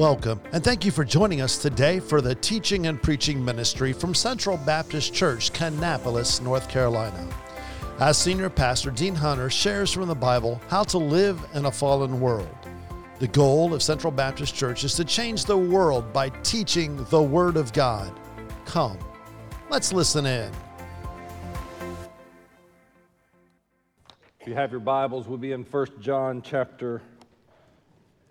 [0.00, 4.14] Welcome, and thank you for joining us today for the teaching and preaching ministry from
[4.14, 7.28] Central Baptist Church, Kannapolis, North Carolina.
[7.98, 12.18] As Senior Pastor Dean Hunter shares from the Bible how to live in a fallen
[12.18, 12.48] world.
[13.18, 17.58] The goal of Central Baptist Church is to change the world by teaching the Word
[17.58, 18.10] of God.
[18.64, 18.98] Come,
[19.68, 20.50] let's listen in.
[24.40, 27.02] If you have your Bibles, we'll be in 1 John chapter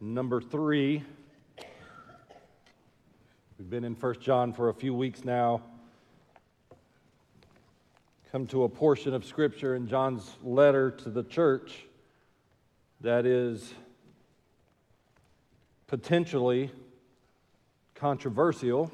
[0.01, 1.03] number 3.
[3.59, 5.61] We've been in 1 John for a few weeks now.
[8.31, 11.85] Come to a portion of Scripture in John's letter to the church
[13.01, 13.73] that is
[15.87, 16.71] potentially
[17.95, 18.89] controversial,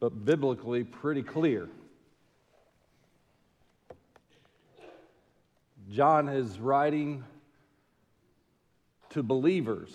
[0.00, 1.68] but biblically pretty clear.
[5.88, 7.22] John is writing
[9.10, 9.92] to believers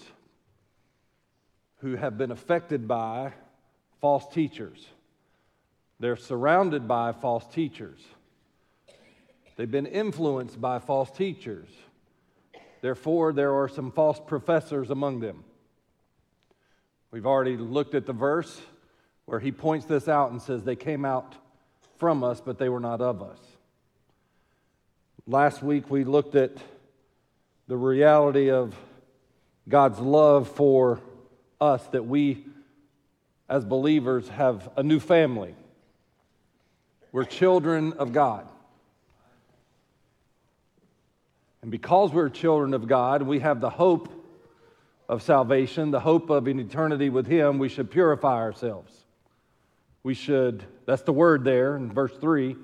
[1.82, 3.34] who have been affected by
[4.00, 4.86] false teachers.
[6.00, 8.00] They're surrounded by false teachers.
[9.56, 11.68] They've been influenced by false teachers.
[12.82, 15.44] Therefore, there are some false professors among them.
[17.12, 18.60] We've already looked at the verse
[19.26, 21.36] where he points this out and says, They came out
[22.00, 23.40] from us, but they were not of us.
[25.28, 26.52] Last week, we looked at
[27.68, 28.76] the reality of
[29.70, 31.00] God's love for
[31.62, 32.46] us that we,
[33.48, 35.56] as believers, have a new family.
[37.12, 38.48] We're children of God.
[41.62, 44.12] And because we're children of God, we have the hope
[45.08, 48.92] of salvation, the hope of an eternity with Him, we should purify ourselves.
[50.04, 52.56] We should, that's the word there in verse 3,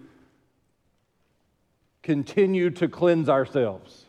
[2.01, 4.06] continue to cleanse ourselves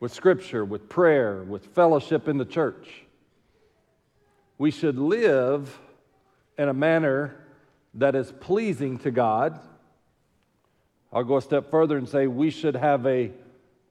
[0.00, 3.04] with Scripture, with prayer, with fellowship in the church.
[4.58, 5.78] We should live
[6.56, 7.36] in a manner
[7.94, 9.60] that is pleasing to God
[11.12, 13.32] I'll go a step further and say we should have a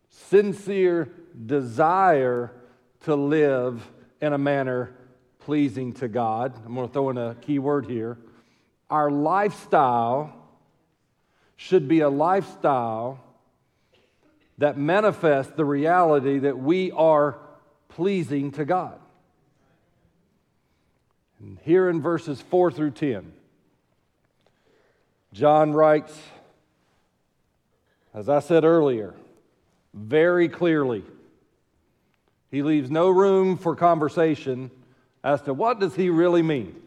[0.10, 1.10] sincere
[1.46, 2.52] desire
[3.02, 3.90] to live
[4.22, 4.94] in a manner
[5.40, 6.54] pleasing to God.
[6.66, 8.18] I'm going to throw in a key word here.
[8.90, 10.34] Our lifestyle
[11.56, 13.24] should be a lifestyle
[14.58, 17.38] that manifests the reality that we are
[17.90, 19.00] pleasing to God.
[21.40, 23.32] And here in verses 4 through 10,
[25.34, 26.18] John writes,
[28.14, 29.14] as I said earlier,
[29.94, 31.04] very clearly,
[32.50, 34.72] he leaves no room for conversation
[35.24, 36.82] as to what does he really mean.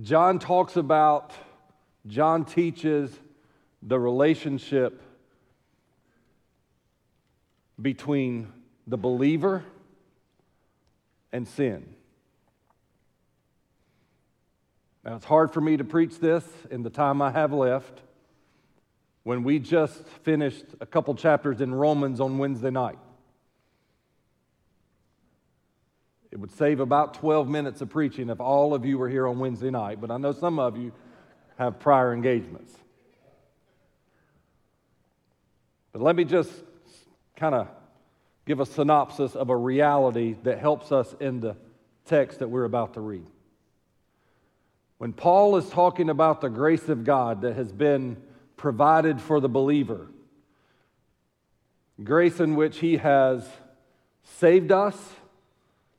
[0.00, 1.32] John talks about,
[2.06, 3.16] John teaches
[3.82, 5.02] the relationship
[7.80, 8.52] between
[8.86, 9.64] the believer
[11.32, 11.94] and sin.
[15.04, 18.02] Now, it's hard for me to preach this in the time I have left
[19.24, 22.98] when we just finished a couple chapters in Romans on Wednesday night.
[26.30, 29.38] It would save about 12 minutes of preaching if all of you were here on
[29.38, 30.92] Wednesday night, but I know some of you
[31.58, 32.74] have prior engagements.
[35.92, 36.50] But let me just
[37.36, 37.68] kind of
[38.46, 41.56] give a synopsis of a reality that helps us in the
[42.06, 43.26] text that we're about to read.
[44.98, 48.16] When Paul is talking about the grace of God that has been
[48.56, 50.08] provided for the believer,
[52.02, 53.46] grace in which he has
[54.38, 54.96] saved us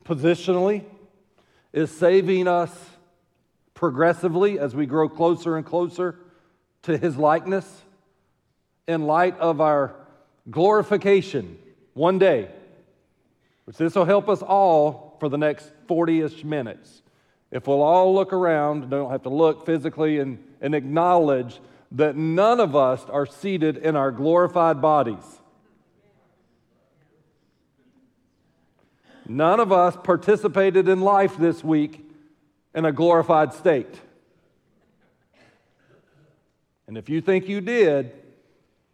[0.04, 0.84] positionally,
[1.72, 2.90] is saving us
[3.74, 6.18] progressively as we grow closer and closer
[6.82, 7.83] to his likeness
[8.86, 9.94] in light of our
[10.50, 11.58] glorification
[11.94, 12.50] one day,
[13.64, 17.02] which this will help us all for the next 40 ish minutes.
[17.50, 21.60] If we'll all look around, don't have to look physically and, and acknowledge
[21.92, 25.40] that none of us are seated in our glorified bodies.
[29.26, 32.04] None of us participated in life this week
[32.74, 34.00] in a glorified state.
[36.86, 38.12] And if you think you did,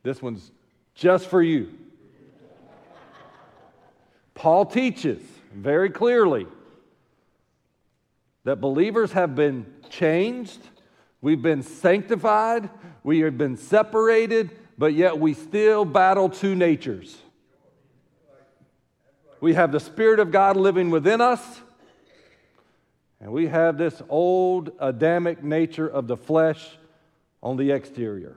[0.03, 0.51] this one's
[0.95, 1.73] just for you.
[4.35, 5.21] Paul teaches
[5.55, 6.47] very clearly
[8.45, 10.61] that believers have been changed,
[11.21, 12.71] we've been sanctified,
[13.03, 17.19] we have been separated, but yet we still battle two natures.
[19.41, 21.43] We have the Spirit of God living within us,
[23.21, 26.67] and we have this old Adamic nature of the flesh
[27.43, 28.37] on the exterior.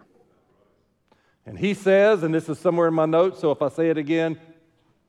[1.45, 3.97] And he says, and this is somewhere in my notes, so if I say it
[3.97, 4.39] again,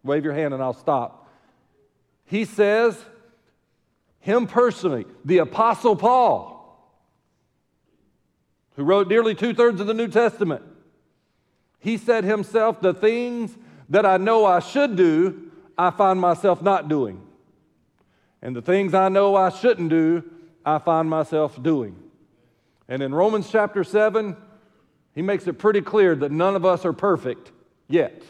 [0.02, 1.30] wave your hand and I'll stop.
[2.24, 2.98] He says,
[4.20, 6.52] him personally, the Apostle Paul,
[8.76, 10.62] who wrote nearly two thirds of the New Testament,
[11.78, 13.56] he said himself, The things
[13.90, 17.20] that I know I should do, I find myself not doing.
[18.40, 20.24] And the things I know I shouldn't do,
[20.64, 21.96] I find myself doing.
[22.88, 24.36] And in Romans chapter 7,
[25.14, 27.52] he makes it pretty clear that none of us are perfect
[27.88, 28.22] yet.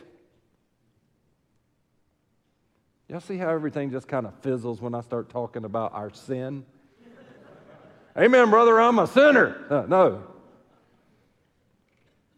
[3.09, 6.65] Y'all see how everything just kind of fizzles when I start talking about our sin?
[8.17, 9.65] Amen, brother, I'm a sinner.
[9.71, 10.23] Uh, no.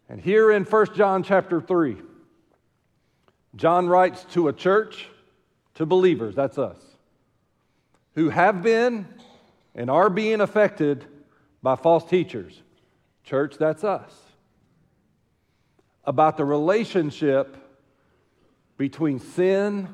[0.09, 1.97] And here in 1 John chapter 3,
[3.55, 5.07] John writes to a church,
[5.75, 6.79] to believers, that's us,
[8.15, 9.07] who have been
[9.75, 11.05] and are being affected
[11.61, 12.61] by false teachers.
[13.23, 14.26] Church, that's us.
[16.07, 17.55] About the relationship
[18.77, 19.93] between sin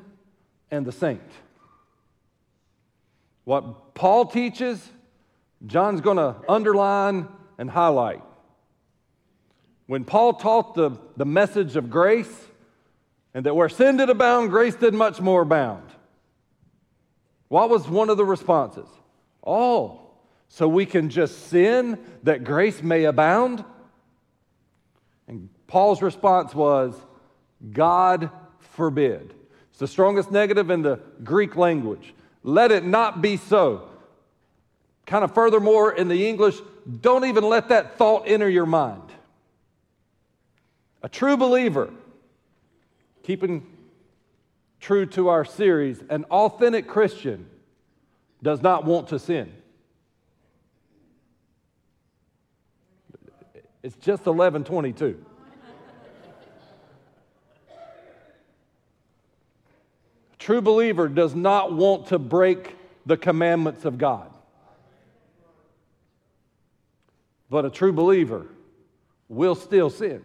[0.70, 1.20] and the saint.
[3.44, 4.88] What Paul teaches,
[5.66, 7.28] John's going to underline
[7.58, 8.22] and highlight.
[9.86, 12.32] When Paul taught the, the message of grace,
[13.34, 15.90] and that where sin did abound, grace did much more abound.
[17.48, 18.88] What was one of the responses?
[19.46, 20.00] Oh,
[20.48, 23.64] so we can just sin that grace may abound?
[25.28, 26.94] And Paul's response was,
[27.72, 29.34] God forbid.
[29.70, 32.14] It's the strongest negative in the Greek language.
[32.42, 33.88] Let it not be so.
[35.06, 36.58] Kind of furthermore, in the English,
[37.00, 39.02] don't even let that thought enter your mind.
[41.02, 41.90] A true believer,
[43.22, 43.66] keeping
[44.80, 47.46] true to our series, an authentic Christian
[48.42, 49.52] does not want to sin.
[53.82, 55.24] It's just 1122.
[60.44, 62.76] True believer does not want to break
[63.06, 64.30] the commandments of God.
[67.48, 68.46] But a true believer
[69.30, 70.22] will still sin.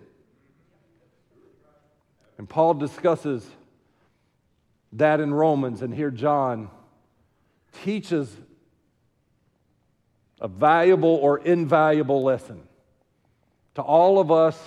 [2.38, 3.50] And Paul discusses
[4.94, 6.69] that in Romans, and here John
[7.86, 8.30] teaches
[10.42, 12.62] a valuable or invaluable lesson
[13.75, 14.62] to all of us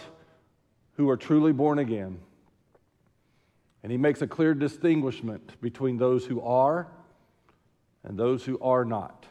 [0.96, 2.19] who are truly born again.
[3.82, 6.87] And he makes a clear distinguishment between those who are
[8.05, 9.26] and those who are not.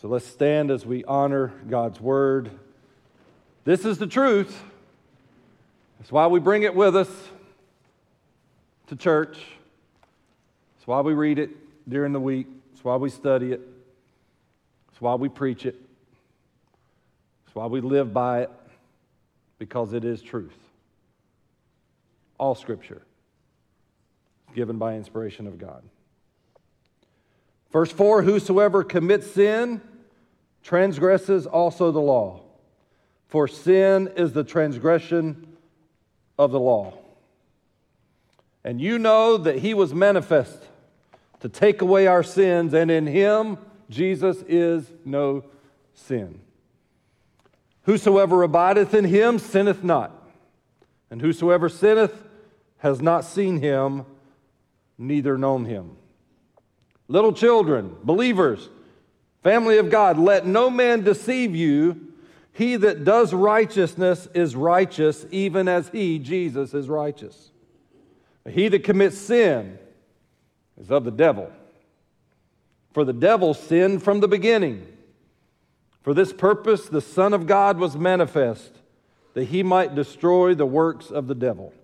[0.00, 2.50] So let's stand as we honor God's word.
[3.64, 4.62] This is the truth.
[5.98, 7.10] That's why we bring it with us
[8.86, 9.36] to church.
[10.76, 11.50] That's why we read it
[11.88, 12.46] during the week.
[12.70, 13.60] That's why we study it.
[14.88, 15.76] That's why we preach it.
[17.44, 18.50] That's why we live by it,
[19.58, 20.56] because it is truth.
[22.40, 23.02] All scripture
[24.54, 25.82] given by inspiration of God.
[27.70, 29.82] Verse 4 Whosoever commits sin
[30.62, 32.40] transgresses also the law,
[33.28, 35.54] for sin is the transgression
[36.38, 36.94] of the law.
[38.64, 40.64] And you know that he was manifest
[41.40, 43.58] to take away our sins, and in him,
[43.90, 45.44] Jesus is no
[45.92, 46.40] sin.
[47.82, 50.10] Whosoever abideth in him sinneth not,
[51.10, 52.28] and whosoever sinneth
[52.80, 54.04] has not seen him,
[54.98, 55.96] neither known him.
[57.08, 58.68] Little children, believers,
[59.42, 62.08] family of God, let no man deceive you.
[62.52, 67.50] He that does righteousness is righteous, even as he, Jesus, is righteous.
[68.48, 69.78] He that commits sin
[70.80, 71.50] is of the devil.
[72.92, 74.86] For the devil sinned from the beginning.
[76.02, 78.72] For this purpose, the Son of God was manifest,
[79.34, 81.74] that he might destroy the works of the devil.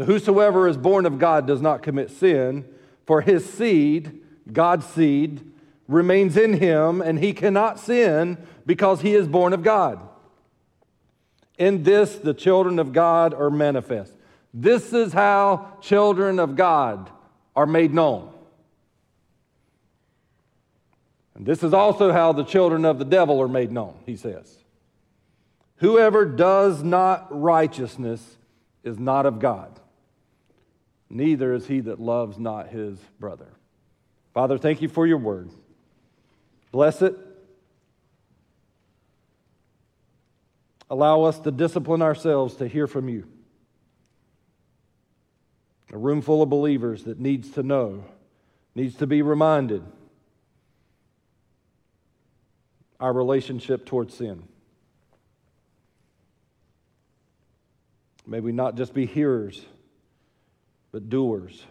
[0.00, 2.64] So, whosoever is born of God does not commit sin,
[3.04, 5.42] for his seed, God's seed,
[5.88, 10.00] remains in him, and he cannot sin because he is born of God.
[11.58, 14.14] In this, the children of God are manifest.
[14.54, 17.10] This is how children of God
[17.54, 18.32] are made known.
[21.34, 24.64] And this is also how the children of the devil are made known, he says.
[25.76, 28.38] Whoever does not righteousness
[28.82, 29.78] is not of God,
[31.10, 33.48] neither is he that loves not his brother.
[34.32, 35.50] Father, thank you for your word.
[36.70, 37.16] Bless it.
[40.88, 43.26] Allow us to discipline ourselves to hear from you.
[45.92, 48.04] A room full of believers that needs to know,
[48.74, 49.82] needs to be reminded
[53.00, 54.42] our relationship towards sin.
[58.26, 59.64] May we not just be hearers,
[60.92, 61.64] but doers,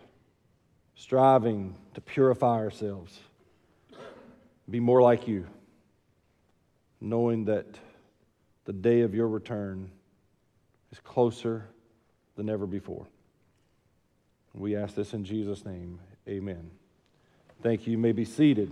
[0.96, 3.20] striving to purify ourselves,
[4.70, 5.48] be more like you,
[7.02, 7.66] knowing that
[8.66, 9.90] the day of your return
[10.92, 11.66] is closer
[12.36, 13.08] than ever before.
[14.54, 16.00] We ask this in Jesus' name.
[16.28, 16.70] Amen.
[17.62, 17.92] Thank you.
[17.92, 18.72] You may be seated.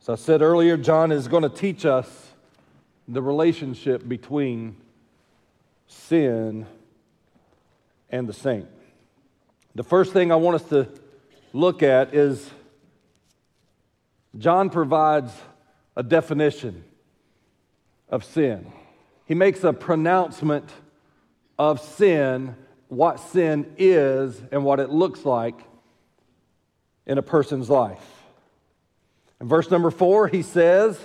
[0.00, 2.30] As I said earlier, John is going to teach us
[3.08, 4.76] the relationship between
[5.86, 6.66] sin
[8.10, 8.68] and the saint.
[9.74, 10.88] The first thing I want us to
[11.52, 12.50] look at is
[14.38, 15.32] John provides
[15.96, 16.84] a definition
[18.08, 18.72] of sin.
[19.26, 20.70] He makes a pronouncement
[21.58, 22.54] of sin,
[22.88, 25.58] what sin is, and what it looks like
[27.06, 28.04] in a person's life.
[29.40, 30.98] In verse number four, he says,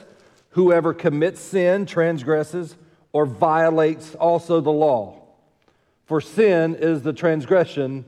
[0.49, 2.75] Whoever commits sin transgresses
[3.13, 5.21] or violates also the law.
[6.05, 8.05] For sin is the transgression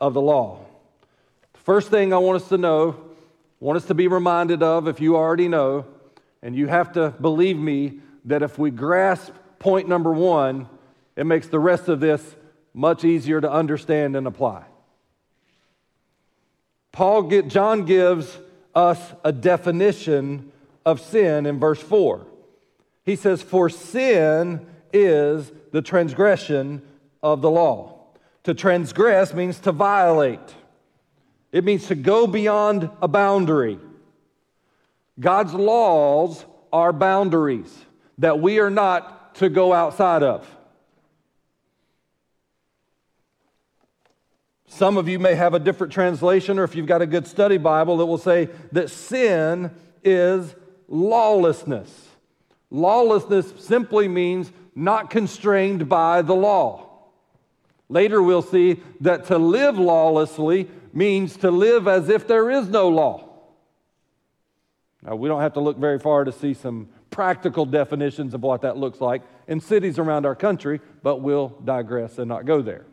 [0.00, 0.64] of the law.
[1.52, 2.96] The first thing I want us to know,
[3.60, 5.86] want us to be reminded of, if you already know,
[6.42, 10.68] and you have to believe me that if we grasp point number one,
[11.16, 12.36] it makes the rest of this
[12.74, 14.64] much easier to understand and apply.
[16.92, 18.38] Paul, John gives
[18.74, 20.52] us a definition
[20.84, 22.26] of sin in verse 4.
[23.06, 26.82] He says, For sin is the transgression
[27.22, 27.94] of the law.
[28.42, 30.54] To transgress means to violate,
[31.52, 33.78] it means to go beyond a boundary.
[35.18, 37.74] God's laws are boundaries
[38.18, 40.46] that we are not to go outside of.
[44.66, 47.56] Some of you may have a different translation, or if you've got a good study
[47.56, 49.70] Bible, it will say that sin
[50.04, 50.54] is
[50.88, 52.05] lawlessness.
[52.76, 56.90] Lawlessness simply means not constrained by the law.
[57.88, 62.88] Later, we'll see that to live lawlessly means to live as if there is no
[62.88, 63.28] law.
[65.02, 68.60] Now, we don't have to look very far to see some practical definitions of what
[68.60, 72.84] that looks like in cities around our country, but we'll digress and not go there.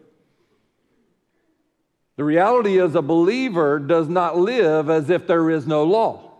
[2.16, 6.33] The reality is, a believer does not live as if there is no law.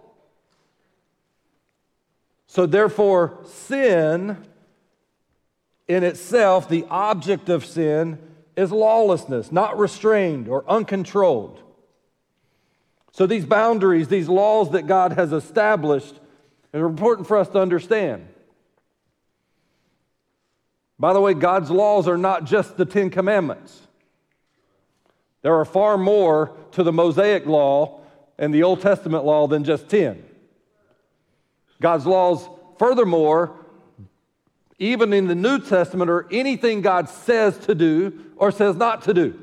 [2.54, 4.38] So, therefore, sin
[5.88, 8.20] in itself, the object of sin,
[8.56, 11.64] is lawlessness, not restrained or uncontrolled.
[13.12, 16.14] So, these boundaries, these laws that God has established,
[16.76, 18.28] are important for us to understand.
[21.00, 23.82] By the way, God's laws are not just the Ten Commandments.
[25.42, 28.02] There are far more to the Mosaic law
[28.38, 30.26] and the Old Testament law than just 10.
[31.84, 32.48] God's laws,
[32.80, 33.54] furthermore,
[34.80, 39.14] even in the New Testament, are anything God says to do or says not to
[39.14, 39.38] do.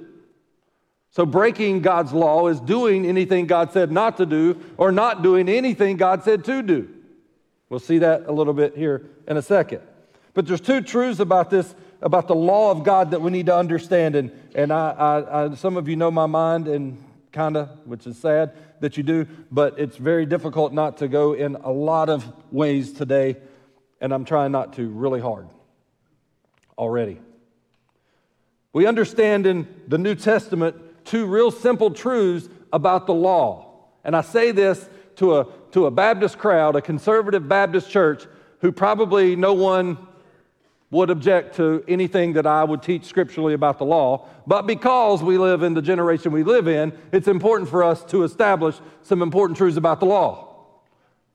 [1.10, 5.50] So, breaking God's law is doing anything God said not to do or not doing
[5.50, 6.88] anything God said to do.
[7.68, 9.82] We'll see that a little bit here in a second.
[10.32, 13.54] But there's two truths about this, about the law of God that we need to
[13.54, 14.16] understand.
[14.16, 16.96] And, and I, I, I some of you know my mind, and
[17.32, 21.32] kind of, which is sad that you do, but it's very difficult not to go
[21.32, 23.36] in a lot of ways today,
[24.00, 25.48] and I'm trying not to really hard
[26.78, 27.20] already.
[28.72, 33.88] We understand in the New Testament two real simple truths about the law.
[34.04, 38.24] And I say this to a, to a Baptist crowd, a conservative Baptist church,
[38.60, 39.98] who probably no one
[40.90, 45.38] would object to anything that I would teach scripturally about the law, but because we
[45.38, 49.56] live in the generation we live in, it's important for us to establish some important
[49.56, 50.48] truths about the law.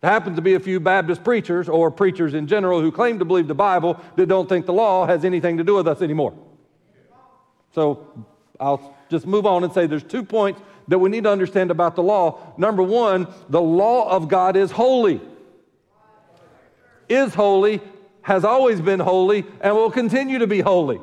[0.01, 3.25] There happen to be a few Baptist preachers or preachers in general who claim to
[3.25, 6.33] believe the Bible that don't think the law has anything to do with us anymore.
[7.73, 8.27] So
[8.59, 11.95] I'll just move on and say there's two points that we need to understand about
[11.95, 12.53] the law.
[12.57, 15.21] Number one, the law of God is holy.
[17.07, 17.81] Is holy,
[18.25, 20.99] has always been holy and will continue to be holy.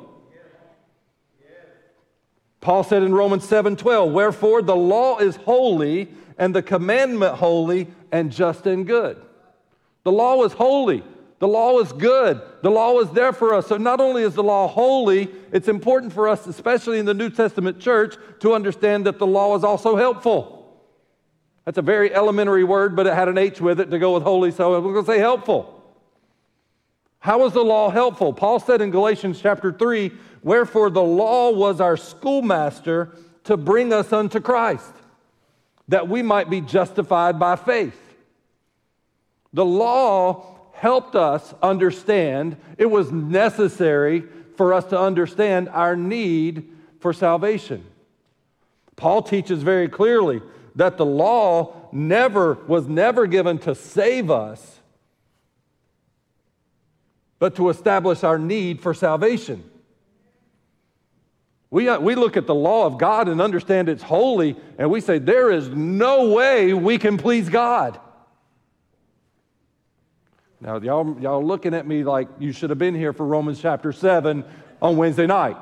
[2.61, 8.33] Paul said in Romans 7:12, "Wherefore the law is holy and the commandment holy and
[8.33, 9.19] just and good."
[10.03, 11.05] The law is holy.
[11.39, 12.41] The law is good.
[12.63, 13.69] The law is there for us.
[13.69, 17.31] So not only is the law holy, it's important for us, especially in the New
[17.31, 20.67] Testament church, to understand that the law is also helpful.
[21.67, 24.25] That's a very elementary word, but it had an H with it to go with
[24.25, 25.82] holy, so we're going to say helpful.
[27.23, 28.33] How is the law helpful?
[28.33, 30.11] Paul said in Galatians chapter 3,
[30.43, 33.13] Wherefore the law was our schoolmaster
[33.45, 34.93] to bring us unto Christ,
[35.87, 37.97] that we might be justified by faith.
[39.53, 44.25] The law helped us understand, it was necessary
[44.57, 47.85] for us to understand our need for salvation.
[48.97, 50.43] Paul teaches very clearly
[50.75, 54.81] that the law never was never given to save us,
[57.43, 59.69] but to establish our need for salvation.
[61.71, 65.01] We, uh, we look at the law of God and understand it's holy, and we
[65.01, 67.99] say, there is no way we can please God.
[70.61, 73.91] Now, y'all, y'all looking at me like you should have been here for Romans chapter
[73.91, 74.45] 7
[74.81, 75.57] on Wednesday night.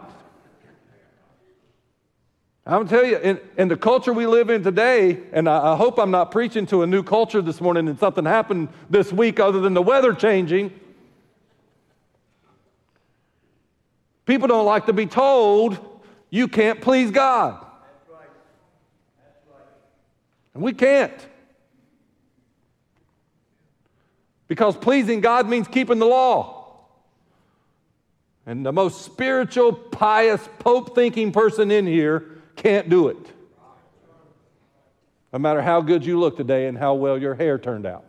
[2.67, 5.77] I'm gonna tell you, in, in, the culture we live in today, and I, I
[5.77, 9.41] hope I'm not preaching to a new culture this morning and something happened this week
[9.41, 10.79] other than the weather changing.
[14.31, 15.77] People don't like to be told
[16.31, 17.67] you can't please God.
[20.55, 21.27] And we can't.
[24.47, 26.79] Because pleasing God means keeping the law.
[28.47, 33.27] And the most spiritual, pious, Pope thinking person in here can't do it.
[35.33, 38.05] No matter how good you look today and how well your hair turned out.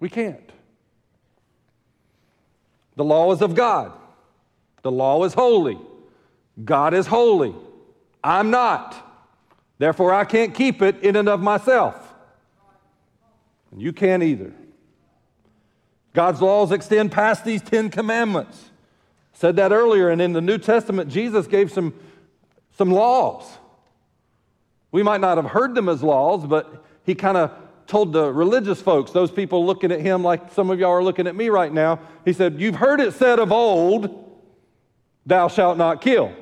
[0.00, 0.52] We can't.
[2.96, 3.92] The law is of God,
[4.84, 5.78] the law is holy.
[6.62, 7.54] God is holy.
[8.22, 8.94] I'm not.
[9.78, 12.14] Therefore, I can't keep it in and of myself.
[13.72, 14.52] And you can't either.
[16.12, 18.70] God's laws extend past these Ten Commandments.
[19.32, 21.94] Said that earlier, and in the New Testament, Jesus gave some,
[22.76, 23.42] some laws.
[24.92, 27.50] We might not have heard them as laws, but he kind of
[27.86, 31.26] told the religious folks, those people looking at him like some of y'all are looking
[31.26, 34.23] at me right now, he said, You've heard it said of old,
[35.26, 36.32] thou shalt not kill.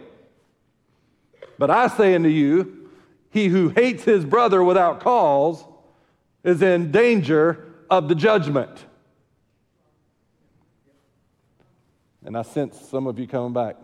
[1.59, 2.89] But I say unto you,
[3.31, 5.65] he who hates his brother without cause
[6.45, 8.71] is in danger of the judgment.
[12.25, 13.77] And I sense some of you coming back,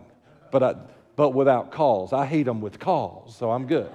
[0.51, 0.75] but, I,
[1.15, 2.13] but without cause.
[2.13, 3.89] I hate them with cause, so I'm good.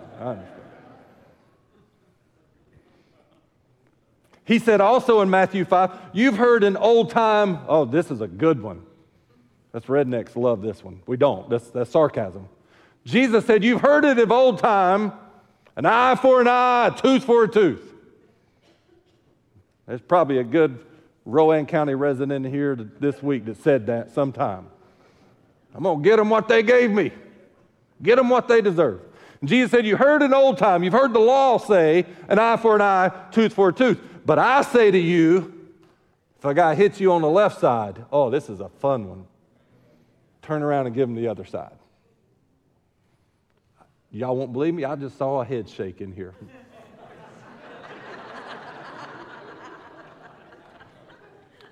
[4.44, 8.28] He said also in Matthew 5, you've heard an old time, oh, this is a
[8.28, 8.82] good one.
[9.74, 11.02] That's rednecks love this one.
[11.04, 11.50] We don't.
[11.50, 12.48] That's, that's sarcasm.
[13.04, 15.12] Jesus said, You've heard it of old time
[15.74, 17.82] an eye for an eye, a tooth for a tooth.
[19.88, 20.78] There's probably a good
[21.24, 24.68] Rowan County resident here this week that said that sometime.
[25.74, 27.10] I'm going to get them what they gave me,
[28.00, 29.00] get them what they deserve.
[29.42, 32.76] Jesus said, You heard in old time, you've heard the law say, an eye for
[32.76, 33.98] an eye, tooth for a tooth.
[34.24, 35.52] But I say to you,
[36.38, 39.26] if a guy hits you on the left side, oh, this is a fun one.
[40.44, 41.72] Turn around and give them the other side.
[44.10, 44.84] Y'all won't believe me?
[44.84, 46.34] I just saw a head shake in here.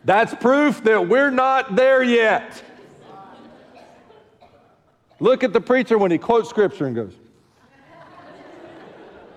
[0.06, 2.62] That's proof that we're not there yet.
[5.20, 7.12] Look at the preacher when he quotes scripture and goes.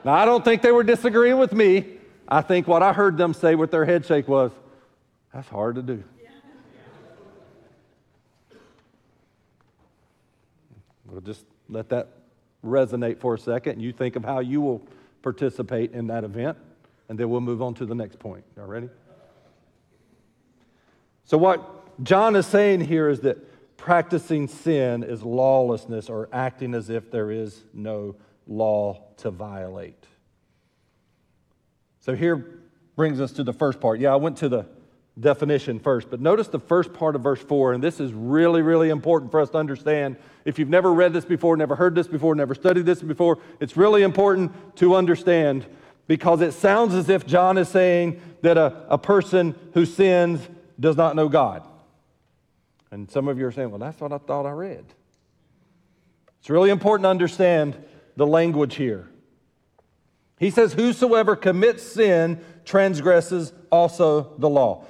[0.06, 1.98] Now, I don't think they were disagreeing with me.
[2.28, 4.52] I think what I heard them say with their head shake was,
[5.34, 6.04] that's hard to do.
[11.22, 12.10] Just let that
[12.64, 14.82] resonate for a second and you think of how you will
[15.22, 16.58] participate in that event,
[17.10, 18.44] and then we'll move on to the next point.
[18.56, 18.90] Y'all ready?
[21.26, 26.90] So, what John is saying here is that practicing sin is lawlessness or acting as
[26.90, 28.16] if there is no
[28.48, 30.06] law to violate.
[32.02, 32.60] So, here
[32.96, 34.00] brings us to the first part.
[34.00, 34.68] Yeah, I went to the
[35.20, 36.10] definition first.
[36.10, 39.40] But notice the first part of verse 4, and this is really, really important for
[39.40, 40.18] us to understand.
[40.44, 43.78] If you've never read this before, never heard this before, never studied this before, it's
[43.78, 45.66] really important to understand
[46.08, 50.42] because it sounds as if John is saying that a, a person who sins
[50.80, 51.66] does not know God.
[52.92, 54.86] And some of you are saying, well, that's what I thought I read.
[56.40, 57.76] It's really important to understand
[58.18, 59.10] the language here.
[60.38, 64.86] He says, Whosoever commits sin transgresses also the law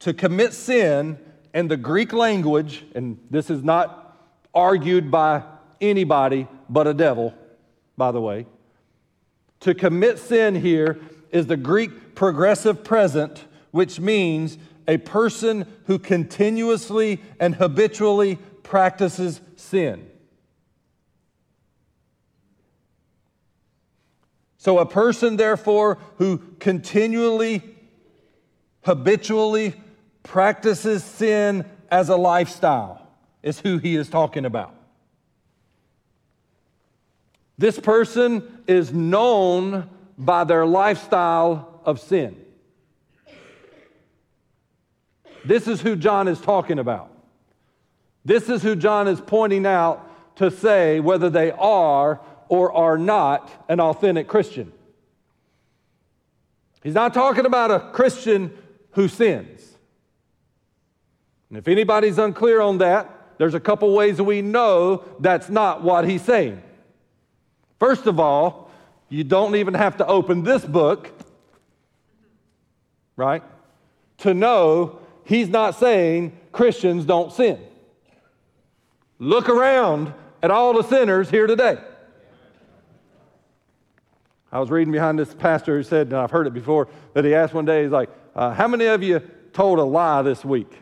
[0.00, 1.18] to commit sin
[1.54, 4.16] in the Greek language, and this is not
[4.54, 5.42] argued by
[5.80, 7.34] anybody but a devil,
[7.96, 8.46] by the way.
[9.60, 10.98] To commit sin here
[11.30, 20.08] is the Greek progressive present, which means a person who continuously and habitually practices sin.
[24.56, 27.62] So, a person, therefore, who continually,
[28.82, 29.74] habitually
[30.28, 33.06] practices sin as a lifestyle,
[33.42, 34.74] is who he is talking about.
[37.56, 42.36] This person is known by their lifestyle of sin.
[45.44, 47.10] This is who John is talking about.
[48.24, 53.50] This is who John is pointing out to say whether they are or are not
[53.68, 54.72] an authentic Christian.
[56.82, 58.56] He's not talking about a Christian
[58.92, 59.67] who sins.
[61.48, 66.08] And if anybody's unclear on that, there's a couple ways we know that's not what
[66.08, 66.62] he's saying.
[67.78, 68.70] First of all,
[69.08, 71.10] you don't even have to open this book,
[73.16, 73.42] right,
[74.18, 77.60] to know he's not saying Christians don't sin.
[79.18, 81.78] Look around at all the sinners here today.
[84.50, 87.34] I was reading behind this pastor who said, and I've heard it before, that he
[87.34, 89.20] asked one day, he's like, uh, How many of you
[89.52, 90.72] told a lie this week?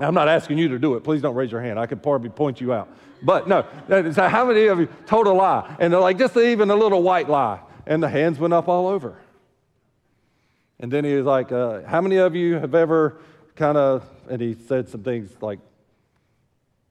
[0.00, 1.04] I'm not asking you to do it.
[1.04, 1.78] Please don't raise your hand.
[1.78, 2.88] I could probably point you out.
[3.22, 3.62] But no,
[4.14, 5.76] how many of you told a lie?
[5.80, 7.60] And they're like, just even a little white lie.
[7.86, 9.18] And the hands went up all over.
[10.78, 13.20] And then he was like, uh, How many of you have ever
[13.56, 15.58] kind of, and he said some things like,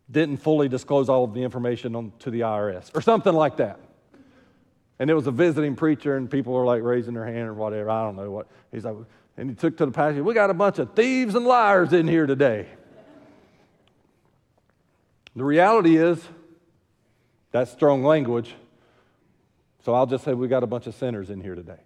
[0.10, 3.80] didn't fully disclose all of the information on, to the IRS or something like that.
[5.00, 7.90] And it was a visiting preacher, and people were like raising their hand or whatever.
[7.90, 8.48] I don't know what.
[8.72, 8.96] He's like,
[9.38, 12.08] and he took to the pastor, We got a bunch of thieves and liars in
[12.08, 12.68] here today.
[15.38, 16.20] The reality is,
[17.52, 18.56] that's strong language.
[19.86, 21.78] So I'll just say we got a bunch of sinners in here today.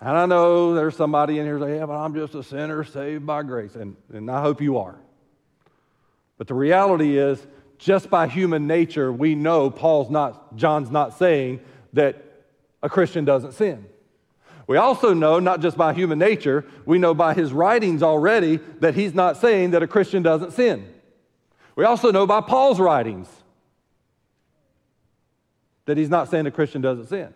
[0.00, 3.24] And I know there's somebody in here saying, yeah, but I'm just a sinner saved
[3.24, 3.76] by grace.
[3.76, 4.96] And, and I hope you are.
[6.36, 7.38] But the reality is,
[7.78, 11.60] just by human nature, we know Paul's not, John's not saying
[11.92, 12.20] that
[12.82, 13.86] a Christian doesn't sin.
[14.66, 18.96] We also know, not just by human nature, we know by his writings already that
[18.96, 20.88] he's not saying that a Christian doesn't sin.
[21.76, 23.28] We also know by Paul's writings
[25.86, 27.34] that he's not saying a Christian doesn't sin.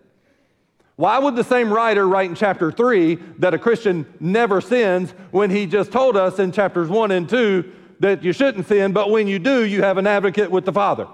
[0.97, 5.51] Why would the same writer write in chapter 3 that a Christian never sins when
[5.51, 9.29] he just told us in chapters 1 and 2 that you shouldn't sin, but when
[9.29, 11.07] you do, you have an advocate with the Father?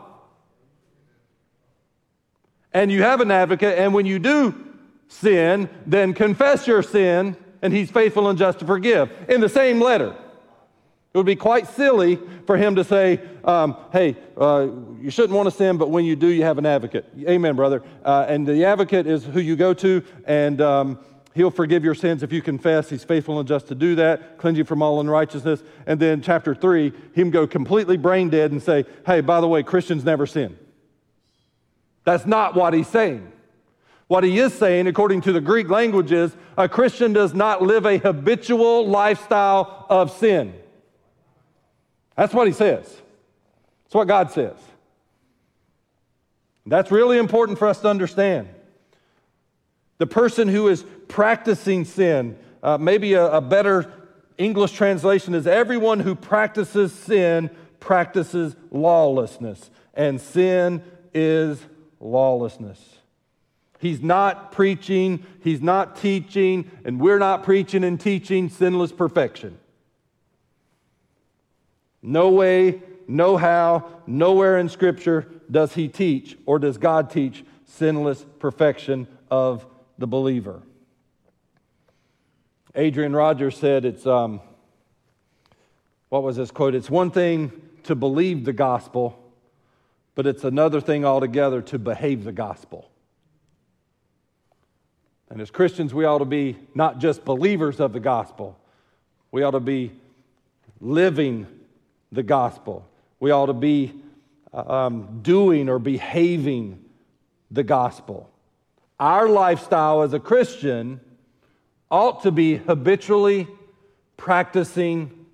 [2.73, 4.55] And you have an advocate, and when you do
[5.09, 9.11] sin, then confess your sin, and he's faithful and just to forgive.
[9.29, 10.17] In the same letter.
[11.15, 14.67] It would be quite silly for him to say, um, hey, uh,
[15.01, 17.05] you shouldn't want to sin, but when you do, you have an advocate.
[17.29, 17.85] Amen, brother.
[18.05, 20.99] Uh, and the advocate is who you go to, and um,
[21.37, 22.91] he'll forgive your sins if you confess.
[22.91, 25.63] He's faithful and just to do that, cleanse you from all unrighteousness.
[25.87, 29.63] And then, chapter three, him go completely brain dead and say, hey, by the way,
[29.63, 30.59] Christians never sin.
[32.03, 33.31] That's not what he's saying.
[34.09, 37.87] What he is saying, according to the Greek language, is a Christian does not live
[37.87, 40.55] a habitual lifestyle of sin.
[42.17, 42.85] That's what he says.
[43.85, 44.57] That's what God says.
[46.67, 48.49] That's really important for us to understand.
[49.99, 53.93] The person who is practicing sin, uh, maybe a, a better
[54.39, 57.51] English translation is everyone who practices sin
[57.85, 61.61] practices lawlessness, and sin is
[62.01, 62.81] lawlessness.
[63.79, 69.59] He's not preaching, he's not teaching, and we're not preaching and teaching sinless perfection.
[72.07, 78.27] No way, no how, nowhere in Scripture does he teach or does God teach sinless
[78.39, 79.65] perfection of
[79.97, 80.61] the believer.
[82.75, 84.43] Adrian Rogers said it's, um,
[86.11, 86.75] what was this quote?
[86.75, 87.51] It's one thing
[87.85, 89.19] to believe the gospel,
[90.15, 92.91] but it's another thing altogether to behave the gospel.
[95.31, 98.59] And as Christians, we ought to be not just believers of the gospel,
[99.33, 99.93] we ought to be
[100.83, 101.47] living
[102.15, 102.87] the gospel.
[103.21, 103.93] We ought to be
[104.53, 106.85] um, doing or behaving
[107.51, 108.31] the gospel.
[108.99, 111.01] Our lifestyle as a Christian
[111.91, 113.49] ought to be habitually
[114.17, 115.27] practicing,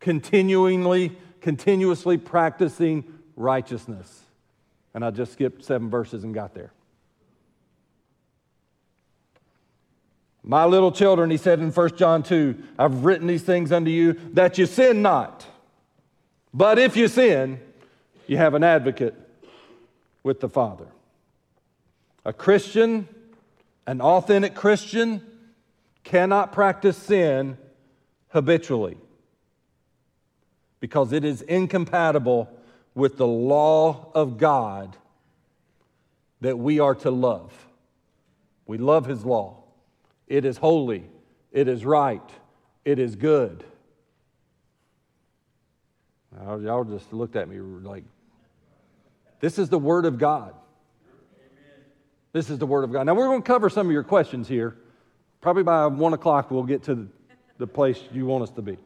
[0.00, 3.04] continually, continuously practicing
[3.36, 4.22] righteousness.
[4.94, 6.72] And I just skipped seven verses and got there.
[10.42, 14.14] My little children, he said in 1 John 2, I've written these things unto you
[14.32, 15.46] that you sin not.
[16.54, 17.60] But if you sin,
[18.26, 19.14] you have an advocate
[20.22, 20.86] with the Father.
[22.24, 23.08] A Christian,
[23.86, 25.22] an authentic Christian,
[26.04, 27.56] cannot practice sin
[28.28, 28.96] habitually
[30.80, 32.48] because it is incompatible
[32.94, 34.96] with the law of God
[36.40, 37.52] that we are to love.
[38.66, 39.62] We love His law.
[40.26, 41.04] It is holy,
[41.50, 42.28] it is right,
[42.84, 43.64] it is good.
[46.40, 48.04] Y'all just looked at me like,
[49.40, 50.54] this is the Word of God.
[52.32, 53.04] This is the Word of God.
[53.04, 54.76] Now, we're going to cover some of your questions here.
[55.40, 57.08] Probably by one o'clock, we'll get to
[57.58, 58.78] the place you want us to be.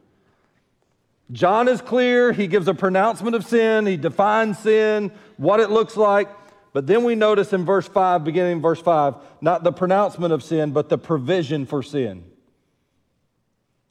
[1.31, 2.31] John is clear.
[2.33, 3.85] He gives a pronouncement of sin.
[3.85, 6.29] He defines sin, what it looks like.
[6.73, 10.43] But then we notice in verse 5, beginning in verse 5, not the pronouncement of
[10.43, 12.23] sin, but the provision for sin.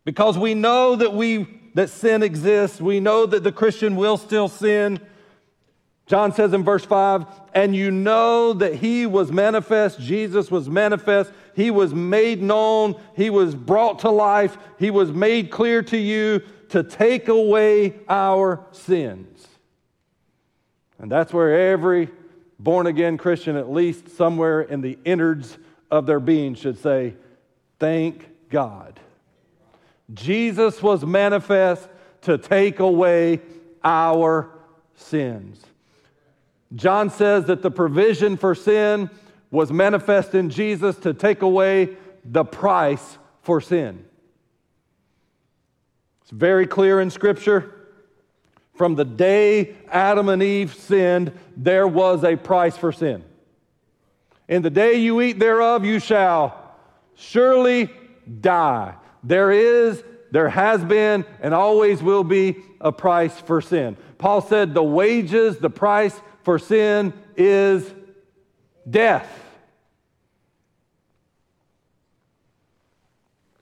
[0.05, 1.45] Because we know that we
[1.77, 4.99] that sin exists, we know that the Christian will still sin.
[6.07, 11.33] John says in verse 5, and you know that he was manifest, Jesus was manifest,
[11.55, 16.41] he was made known, he was brought to life, he was made clear to you
[16.71, 19.47] to take away our sins.
[20.99, 22.09] And that's where every
[22.59, 25.59] born again Christian, at least somewhere in the innards
[25.91, 27.17] of their being, should say,
[27.79, 28.96] Thank God.
[30.15, 31.89] Jesus was manifest
[32.23, 33.41] to take away
[33.83, 34.51] our
[34.95, 35.65] sins.
[36.75, 39.11] John says that the provision for sin
[39.51, 44.05] was manifest in Jesus to take away the price for sin.
[46.23, 47.73] It's very clear in Scripture.
[48.75, 53.25] From the day Adam and Eve sinned, there was a price for sin.
[54.49, 56.75] In the day you eat thereof, you shall
[57.15, 57.91] surely
[58.41, 58.95] die.
[59.27, 63.97] There is, there has been, and always will be a price for sin.
[64.19, 67.93] Paul said the wages, the price for sin is
[68.89, 69.29] death.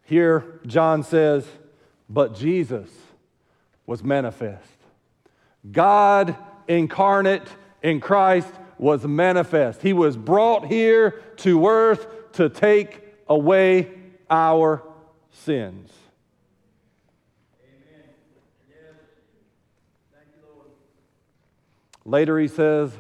[0.03, 1.47] Here, John says,
[2.11, 2.91] but Jesus
[3.87, 4.69] was manifest.
[5.73, 6.37] God
[6.69, 7.49] incarnate
[7.83, 9.81] in Christ was manifest.
[9.81, 13.89] He was brought here to earth to take away
[14.29, 14.83] our
[15.35, 15.93] sins.
[22.07, 22.93] Later he says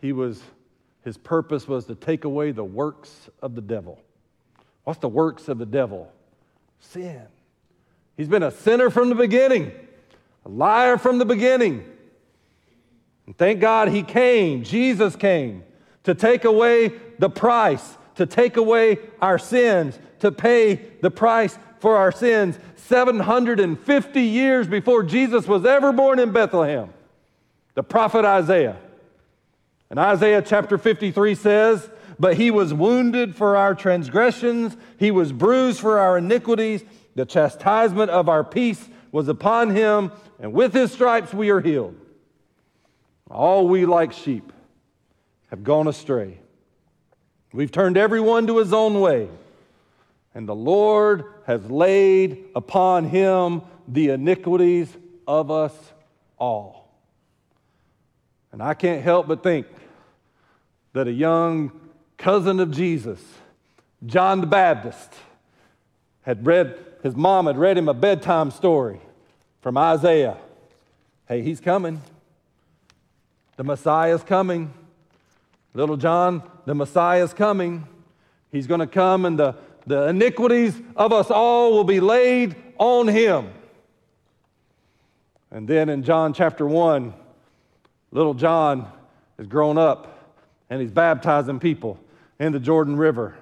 [0.00, 0.42] he was
[1.04, 4.00] his purpose was to take away the works of the devil.
[4.84, 6.12] What's the works of the devil?
[6.80, 7.22] Sin.
[8.16, 9.72] He's been a sinner from the beginning,
[10.44, 11.84] a liar from the beginning.
[13.26, 15.64] And thank God he came, Jesus came
[16.04, 21.96] to take away the price, to take away our sins, to pay the price for
[21.96, 26.92] our sins 750 years before Jesus was ever born in Bethlehem.
[27.74, 28.76] The prophet Isaiah.
[29.90, 35.80] And Isaiah chapter 53 says, But he was wounded for our transgressions, he was bruised
[35.80, 36.84] for our iniquities.
[37.14, 41.94] The chastisement of our peace was upon him, and with his stripes we are healed.
[43.30, 44.52] All we like sheep
[45.50, 46.41] have gone astray.
[47.52, 49.28] We've turned everyone to his own way,
[50.34, 54.94] and the Lord has laid upon him the iniquities
[55.26, 55.74] of us
[56.38, 56.88] all.
[58.52, 59.66] And I can't help but think
[60.92, 61.72] that a young
[62.16, 63.20] cousin of Jesus,
[64.06, 65.12] John the Baptist,
[66.22, 69.00] had read his mom had read him a bedtime story
[69.60, 70.36] from Isaiah.
[71.26, 72.00] Hey, he's coming.
[73.56, 74.72] The Messiah's coming.
[75.74, 77.86] Little John, the Messiah is coming.
[78.50, 79.56] He's going to come, and the,
[79.86, 83.50] the iniquities of us all will be laid on him.
[85.50, 87.12] And then in John chapter 1,
[88.10, 88.90] little John
[89.38, 90.08] is grown up
[90.70, 91.98] and he's baptizing people
[92.40, 93.34] in the Jordan River.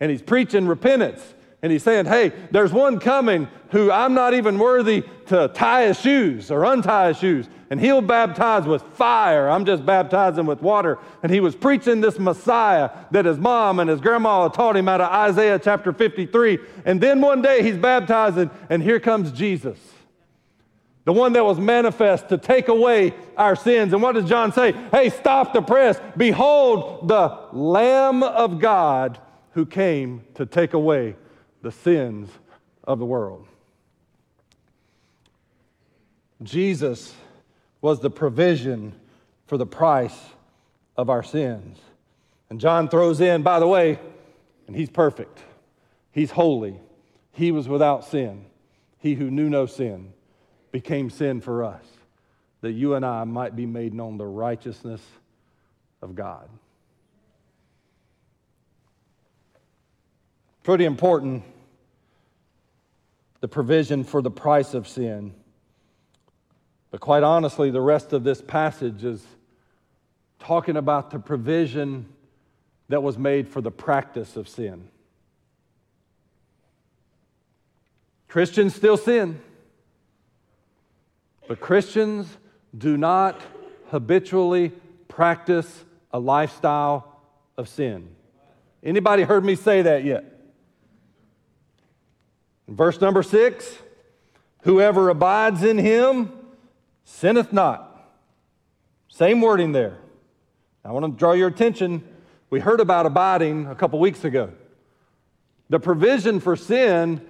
[0.00, 1.22] And he's preaching repentance
[1.62, 6.00] and he's saying, Hey, there's one coming who I'm not even worthy to tie his
[6.00, 7.48] shoes or untie his shoes.
[7.72, 9.48] And he'll baptize with fire.
[9.48, 10.98] I'm just baptizing with water.
[11.22, 15.00] And he was preaching this Messiah that his mom and his grandma taught him out
[15.00, 16.58] of Isaiah chapter 53.
[16.84, 19.78] And then one day he's baptizing, and here comes Jesus,
[21.06, 23.94] the one that was manifest to take away our sins.
[23.94, 24.72] And what does John say?
[24.90, 25.98] Hey, stop the press.
[26.14, 29.18] Behold, the Lamb of God
[29.52, 31.16] who came to take away
[31.62, 32.28] the sins
[32.84, 33.46] of the world.
[36.42, 37.14] Jesus
[37.82, 38.94] was the provision
[39.46, 40.18] for the price
[40.96, 41.78] of our sins.
[42.48, 43.98] And John throws in, by the way,
[44.66, 45.40] and he's perfect,
[46.12, 46.80] he's holy,
[47.32, 48.46] he was without sin.
[48.98, 50.12] He who knew no sin
[50.70, 51.84] became sin for us,
[52.60, 55.02] that you and I might be made known the righteousness
[56.00, 56.48] of God.
[60.62, 61.42] Pretty important
[63.40, 65.34] the provision for the price of sin.
[66.92, 69.26] But quite honestly, the rest of this passage is
[70.38, 72.06] talking about the provision
[72.88, 74.88] that was made for the practice of sin.
[78.28, 79.40] Christians still sin,
[81.48, 82.28] but Christians
[82.76, 83.40] do not
[83.90, 84.72] habitually
[85.08, 87.20] practice a lifestyle
[87.56, 88.08] of sin.
[88.82, 90.26] Anybody heard me say that yet?
[92.68, 93.78] verse number six,
[94.62, 96.32] Whoever abides in him
[97.12, 97.88] sinneth not.
[99.08, 99.98] Same wording there.
[100.84, 102.02] I want to draw your attention.
[102.50, 104.50] We heard about abiding a couple weeks ago.
[105.68, 107.20] The provision for sin,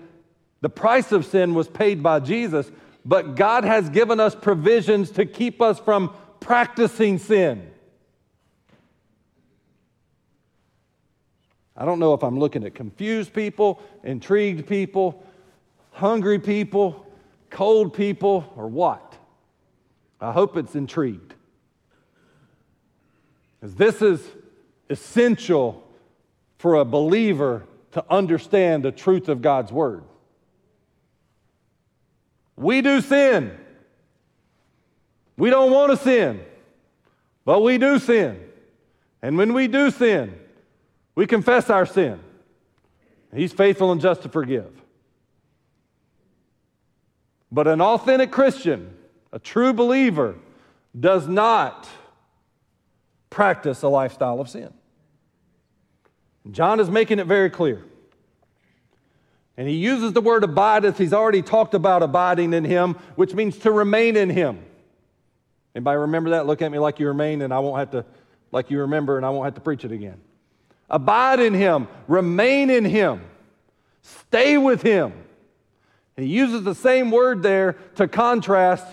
[0.61, 2.71] the price of sin was paid by Jesus,
[3.05, 7.71] but God has given us provisions to keep us from practicing sin.
[11.77, 15.23] I don't know if I'm looking at confused people, intrigued people,
[15.91, 17.05] hungry people,
[17.51, 19.12] cold people, or what.
[20.23, 21.35] I hope it's intrigued.
[23.61, 24.25] Because this is
[24.89, 25.83] essential
[26.59, 30.05] for a believer to understand the truth of God's word.
[32.57, 33.59] We do sin.
[35.37, 36.45] We don't want to sin,
[37.45, 38.41] but we do sin.
[39.23, 40.39] And when we do sin,
[41.17, 42.21] we confess our sin.
[43.35, 44.71] He's faithful and just to forgive.
[47.51, 48.95] But an authentic Christian,
[49.33, 50.37] a true believer,
[50.99, 51.89] does not
[53.31, 54.73] practice a lifestyle of sin.
[56.51, 57.83] John is making it very clear.
[59.57, 60.99] And he uses the word abideth.
[60.99, 64.65] He's already talked about abiding in him, which means to remain in him.
[65.75, 66.47] Anybody remember that?
[66.47, 68.05] Look at me like you remain, and I won't have to,
[68.51, 70.21] like you remember, and I won't have to preach it again.
[70.91, 73.23] Abide in him, remain in him,
[74.03, 75.13] stay with him.
[76.17, 78.87] And he uses the same word there to contrast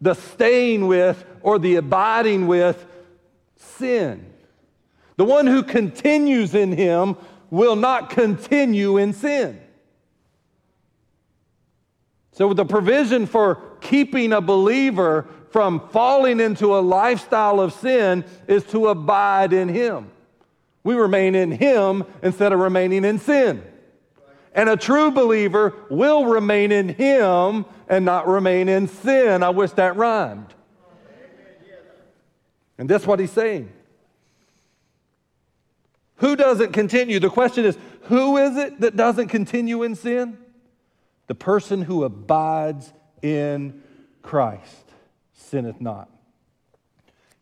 [0.00, 2.84] the staying with or the abiding with
[3.56, 4.32] sin.
[5.16, 7.16] The one who continues in him
[7.50, 9.60] will not continue in sin.
[12.32, 18.64] So, the provision for keeping a believer from falling into a lifestyle of sin is
[18.66, 20.10] to abide in him.
[20.82, 23.62] We remain in Him instead of remaining in sin.
[24.54, 29.42] And a true believer will remain in Him and not remain in sin.
[29.42, 30.54] I wish that rhymed.
[32.78, 33.70] And that's what he's saying.
[36.16, 37.18] Who doesn't continue?
[37.18, 40.38] The question is who is it that doesn't continue in sin?
[41.26, 43.82] The person who abides in
[44.22, 44.92] Christ
[45.34, 46.08] sinneth not.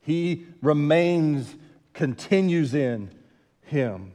[0.00, 1.54] He remains,
[1.92, 3.10] continues in
[3.62, 4.12] him.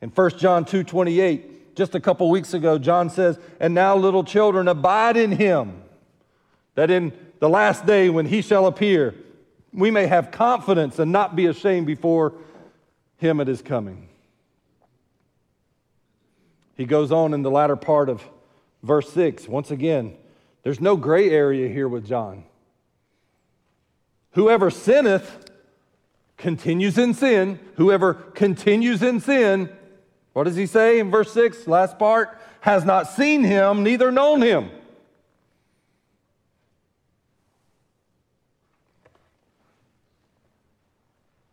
[0.00, 4.24] In 1 John 2 28, just a couple weeks ago, John says, And now, little
[4.24, 5.82] children, abide in him,
[6.74, 9.14] that in the last day when he shall appear,
[9.72, 12.34] we may have confidence and not be ashamed before
[13.16, 14.08] him at his coming.
[16.76, 18.22] He goes on in the latter part of
[18.82, 19.48] verse 6.
[19.48, 20.16] Once again,
[20.62, 22.44] there's no gray area here with John.
[24.32, 25.50] Whoever sinneth
[26.36, 29.70] continues in sin, whoever continues in sin,
[30.34, 32.38] what does he say in verse 6, last part?
[32.60, 34.70] Has not seen him, neither known him.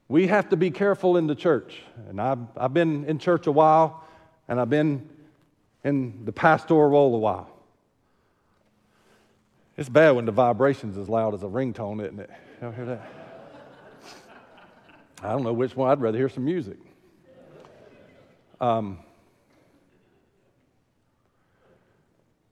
[0.07, 1.79] We have to be careful in the church.
[2.09, 4.03] And I've, I've been in church a while,
[4.49, 5.07] and I've been
[5.83, 7.49] in the pastoral role a while.
[9.77, 12.29] It's bad when the vibration's as loud as a ringtone, isn't it?
[12.61, 13.11] Y'all hear that?
[15.23, 15.89] I don't know which one.
[15.89, 16.77] I'd rather hear some music.
[18.61, 18.99] Um,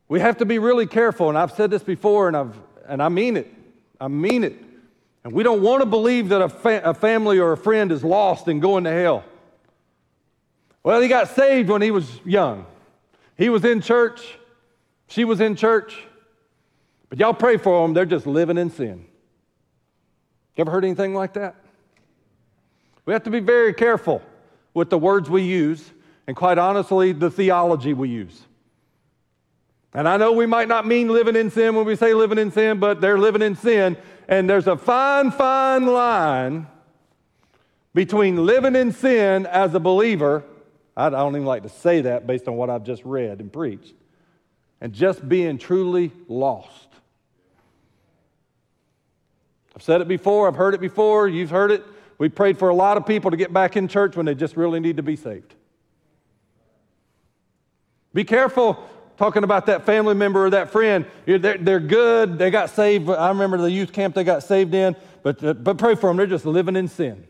[0.08, 2.56] we have to be really careful, and I've said this before, and, I've,
[2.88, 3.54] and I mean it.
[4.02, 4.58] I mean it.
[5.24, 8.04] And we don't want to believe that a, fa- a family or a friend is
[8.04, 9.24] lost and going to hell.
[10.82, 12.66] Well, he got saved when he was young.
[13.38, 14.38] He was in church,
[15.08, 15.96] she was in church.
[17.10, 19.06] But y'all pray for them, they're just living in sin.
[20.56, 21.56] You ever heard anything like that?
[23.06, 24.24] We have to be very careful
[24.74, 25.92] with the words we use,
[26.30, 28.40] and quite honestly, the theology we use.
[29.96, 32.52] And I know we might not mean living in sin when we say living in
[32.52, 33.98] sin, but they're living in sin.
[34.28, 36.68] And there's a fine, fine line
[37.96, 40.44] between living in sin as a believer,
[40.96, 43.96] I don't even like to say that based on what I've just read and preached,
[44.82, 46.90] and just being truly lost.
[49.76, 51.84] I've said it before, I've heard it before, you've heard it.
[52.20, 54.56] We prayed for a lot of people to get back in church when they just
[54.56, 55.56] really need to be saved.
[58.14, 58.88] Be careful
[59.18, 61.06] talking about that family member or that friend.
[61.26, 63.10] They're, they're good, they got saved.
[63.10, 66.18] I remember the youth camp they got saved in, but, uh, but pray for them.
[66.18, 67.26] They're just living in sin.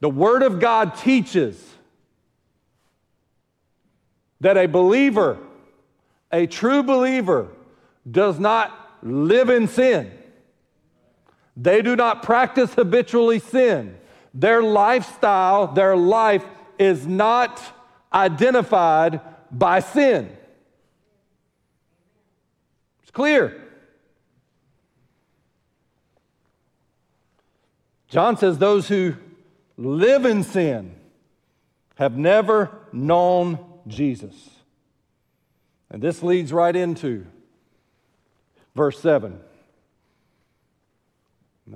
[0.00, 1.74] The Word of God teaches
[4.40, 5.38] that a believer,
[6.30, 7.48] a true believer,
[8.08, 10.12] does not live in sin.
[11.56, 13.96] They do not practice habitually sin.
[14.32, 16.44] Their lifestyle, their life
[16.78, 17.60] is not
[18.12, 20.30] identified by sin.
[23.02, 23.62] It's clear.
[28.08, 29.14] John says those who
[29.76, 30.94] live in sin
[31.96, 34.50] have never known Jesus.
[35.90, 37.26] And this leads right into
[38.74, 39.40] verse 7.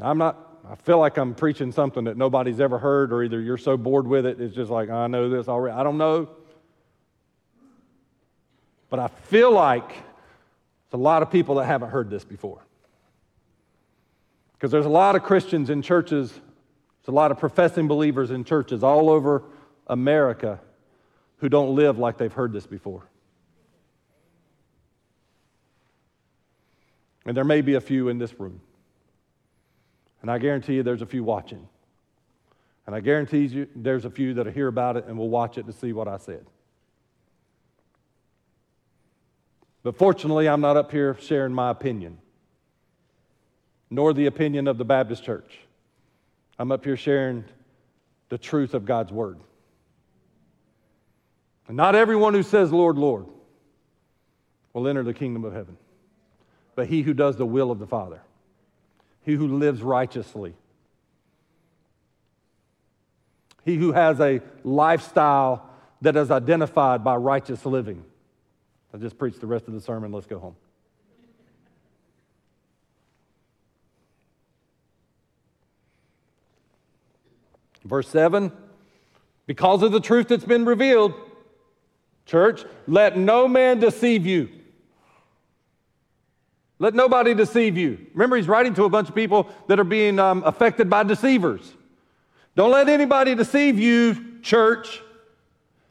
[0.01, 3.59] I'm not, I feel like I'm preaching something that nobody's ever heard, or either you're
[3.59, 5.77] so bored with it, it's just like, I know this already.
[5.77, 6.29] I don't know.
[8.89, 12.63] But I feel like it's a lot of people that haven't heard this before.
[14.53, 18.45] Because there's a lot of Christians in churches, there's a lot of professing believers in
[18.45, 19.43] churches all over
[19.89, 20.61] America
[21.39, 23.03] who don't live like they've heard this before.
[27.27, 28.61] And there may be a few in this room.
[30.23, 31.69] And I guarantee you there's a few watching.
[32.87, 35.67] And I guarantee you there's a few that'll hear about it and will watch it
[35.67, 36.47] to see what I said.
[39.83, 42.19] But fortunately, I'm not up here sharing my opinion
[43.93, 45.59] nor the opinion of the Baptist church.
[46.59, 47.45] I'm up here sharing
[48.31, 49.39] the truth of God's word.
[51.69, 53.27] And not everyone who says, Lord, Lord,
[54.73, 55.77] will enter the kingdom of heaven,
[56.75, 58.23] but he who does the will of the Father,
[59.25, 60.55] he who lives righteously,
[63.65, 65.69] he who has a lifestyle
[66.01, 68.05] that is identified by righteous living.
[68.93, 70.13] I just preached the rest of the sermon.
[70.13, 70.57] Let's go home.
[77.85, 78.53] Verse 7
[79.47, 81.15] Because of the truth that's been revealed,
[82.27, 84.49] church, let no man deceive you.
[86.83, 88.07] Let nobody deceive you.
[88.13, 91.73] Remember, he's writing to a bunch of people that are being um, affected by deceivers.
[92.57, 95.01] Don't let anybody deceive you, church.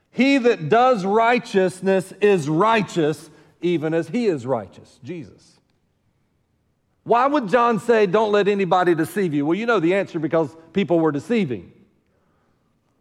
[0.09, 3.29] He that does righteousness is righteous,
[3.61, 5.61] even as he is righteous, Jesus.
[7.05, 9.45] Why would John say, Don't let anybody deceive you?
[9.45, 11.71] Well, you know the answer because people were deceiving.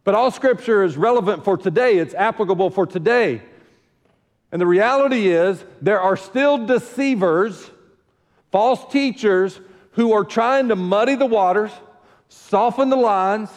[0.05, 3.43] But all scripture is relevant for today, it's applicable for today.
[4.53, 7.69] And the reality is, there are still deceivers,
[8.51, 9.61] false teachers,
[9.93, 11.73] who are trying to muddy the waters,
[12.29, 13.51] soften the lines,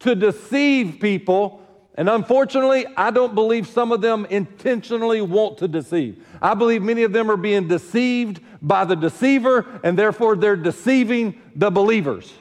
[0.00, 1.60] to deceive people.
[1.94, 6.24] And unfortunately, I don't believe some of them intentionally want to deceive.
[6.40, 11.40] I believe many of them are being deceived by the deceiver, and therefore they're deceiving
[11.54, 12.32] the believers.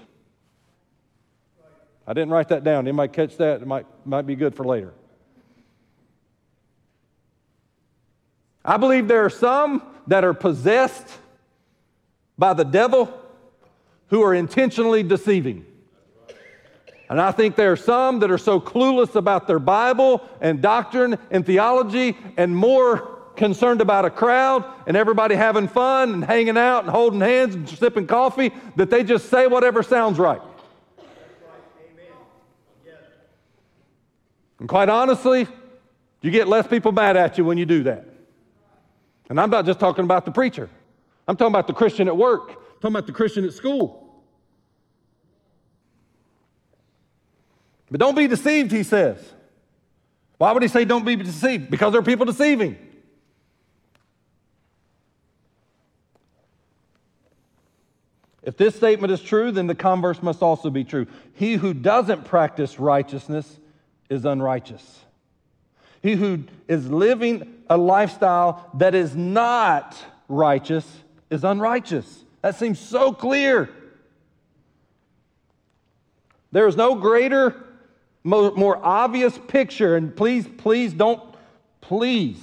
[2.07, 2.87] I didn't write that down.
[2.87, 3.61] Anybody catch that?
[3.61, 4.93] It might, might be good for later.
[8.63, 11.07] I believe there are some that are possessed
[12.39, 13.13] by the devil
[14.07, 15.65] who are intentionally deceiving.
[17.09, 21.17] And I think there are some that are so clueless about their Bible and doctrine
[21.31, 26.83] and theology and more concerned about a crowd and everybody having fun and hanging out
[26.83, 30.41] and holding hands and sipping coffee that they just say whatever sounds right.
[34.59, 35.47] And quite honestly,
[36.21, 38.05] you get less people mad at you when you do that.
[39.29, 40.69] And I'm not just talking about the preacher,
[41.29, 44.23] I'm talking about the Christian at work, I'm talking about the Christian at school.
[47.91, 49.17] But don't be deceived, he says.
[50.39, 51.69] Why would he say don't be deceived?
[51.69, 52.77] Because there are people deceiving.
[58.41, 61.05] If this statement is true, then the converse must also be true.
[61.35, 63.59] He who doesn't practice righteousness
[64.09, 65.01] is unrighteous.
[66.01, 69.95] He who is living a lifestyle that is not
[70.27, 70.87] righteous
[71.29, 72.23] is unrighteous.
[72.41, 73.69] That seems so clear.
[76.51, 77.55] There is no greater,
[78.23, 81.21] more, obvious picture, and please, please don't,
[81.81, 82.41] please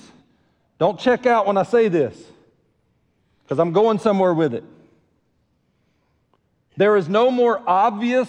[0.78, 2.16] don't check out when I say this,
[3.42, 4.64] because I'm going somewhere with it.
[6.76, 8.28] There is no more obvious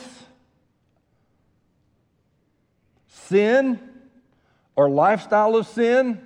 [3.08, 3.80] sin
[4.76, 6.22] or lifestyle of sin,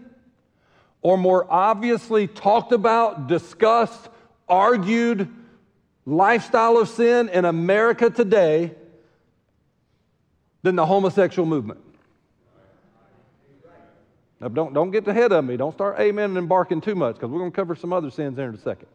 [1.02, 4.10] or more obviously talked about, discussed,
[4.52, 5.34] argued
[6.06, 8.76] lifestyle of sin in America today
[10.62, 11.80] than the homosexual movement.
[14.40, 15.56] Now, don't, don't get ahead of me.
[15.56, 18.36] Don't start amen and barking too much because we're going to cover some other sins
[18.36, 18.88] there in a second.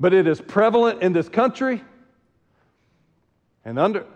[0.00, 1.82] But it is prevalent in this country.
[3.64, 4.06] And under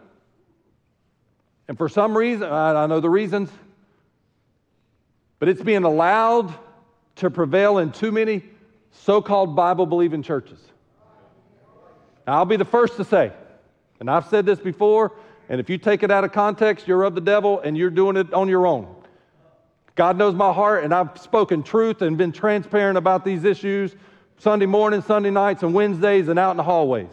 [1.68, 3.48] and for some reason, I, I know the reasons,
[5.42, 6.54] but it's being allowed
[7.16, 8.44] to prevail in too many
[8.92, 10.60] so-called Bible believing churches.
[12.24, 13.32] Now, I'll be the first to say,
[13.98, 15.10] and I've said this before,
[15.48, 18.16] and if you take it out of context, you're of the devil and you're doing
[18.16, 18.94] it on your own.
[19.96, 23.96] God knows my heart, and I've spoken truth and been transparent about these issues
[24.38, 27.10] Sunday morning, Sunday nights, and Wednesdays, and out in the hallways.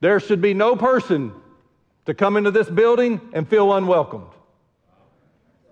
[0.00, 1.32] There should be no person
[2.06, 4.32] to come into this building and feel unwelcomed.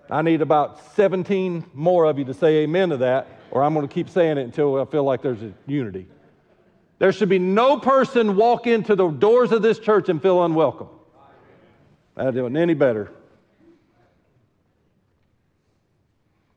[0.09, 3.87] I need about 17 more of you to say amen to that, or I'm going
[3.87, 6.07] to keep saying it until I feel like there's a unity.
[6.99, 10.89] There should be no person walk into the doors of this church and feel unwelcome.
[12.15, 13.11] That doing any better.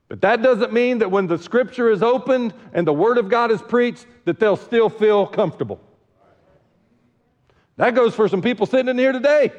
[0.09, 3.51] But that doesn't mean that when the scripture is opened and the word of God
[3.51, 5.81] is preached, that they'll still feel comfortable.
[7.77, 9.53] That goes for some people sitting in here today.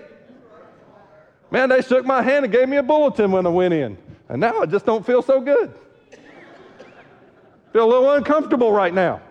[1.52, 3.98] Man, they shook my hand and gave me a bulletin when I went in.
[4.28, 5.74] And now I just don't feel so good.
[7.74, 9.22] feel a little uncomfortable right now.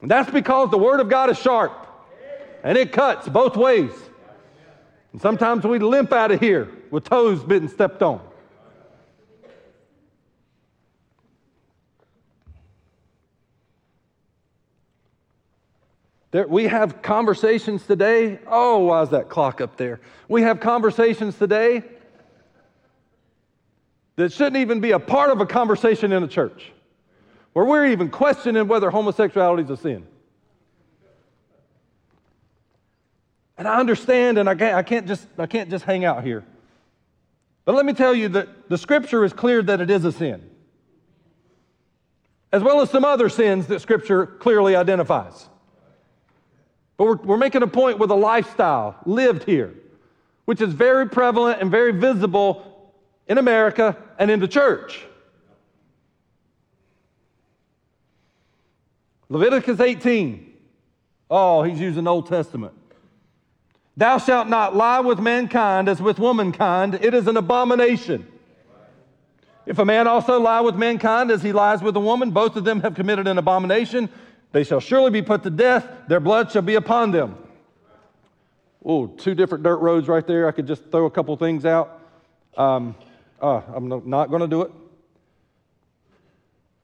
[0.00, 1.86] And that's because the Word of God is sharp
[2.62, 3.92] and it cuts both ways.
[5.12, 8.20] And sometimes we limp out of here with toes being stepped on.
[16.34, 18.40] There, we have conversations today.
[18.48, 20.00] Oh, why is that clock up there?
[20.26, 21.84] We have conversations today
[24.16, 26.72] that shouldn't even be a part of a conversation in a church,
[27.52, 30.08] where we're even questioning whether homosexuality is a sin.
[33.56, 36.42] And I understand, and I can't, I can't, just, I can't just hang out here.
[37.64, 40.50] But let me tell you that the scripture is clear that it is a sin,
[42.52, 45.48] as well as some other sins that scripture clearly identifies.
[46.96, 49.74] But we're, we're making a point with a lifestyle lived here,
[50.44, 52.92] which is very prevalent and very visible
[53.26, 55.04] in America and in the church.
[59.28, 60.52] Leviticus 18.
[61.30, 62.74] Oh, he's using Old Testament.
[63.96, 68.26] Thou shalt not lie with mankind as with womankind, it is an abomination.
[69.66, 72.64] If a man also lie with mankind as he lies with a woman, both of
[72.64, 74.10] them have committed an abomination.
[74.54, 77.36] They shall surely be put to death, their blood shall be upon them.
[78.84, 80.46] Oh, two different dirt roads right there.
[80.46, 82.00] I could just throw a couple things out.
[82.56, 82.94] Um,
[83.42, 84.70] uh, I'm not going to do it.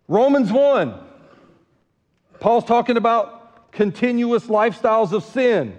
[0.08, 0.98] Romans 1.
[2.40, 5.76] Paul's talking about continuous lifestyles of sin.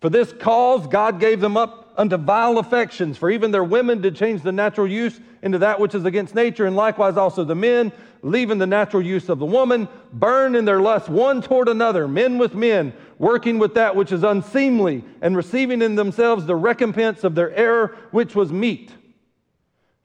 [0.00, 3.18] For this cause, God gave them up unto vile affections.
[3.18, 6.66] For even their women did change the natural use into that which is against nature,
[6.66, 7.90] and likewise also the men,
[8.22, 12.38] leaving the natural use of the woman, burn in their lust one toward another, men
[12.38, 17.34] with men, working with that which is unseemly, and receiving in themselves the recompense of
[17.34, 18.92] their error, which was meet.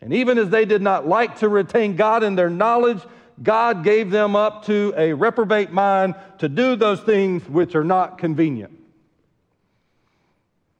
[0.01, 2.99] And even as they did not like to retain God in their knowledge,
[3.41, 8.18] God gave them up to a reprobate mind to do those things which are not
[8.18, 8.78] convenient.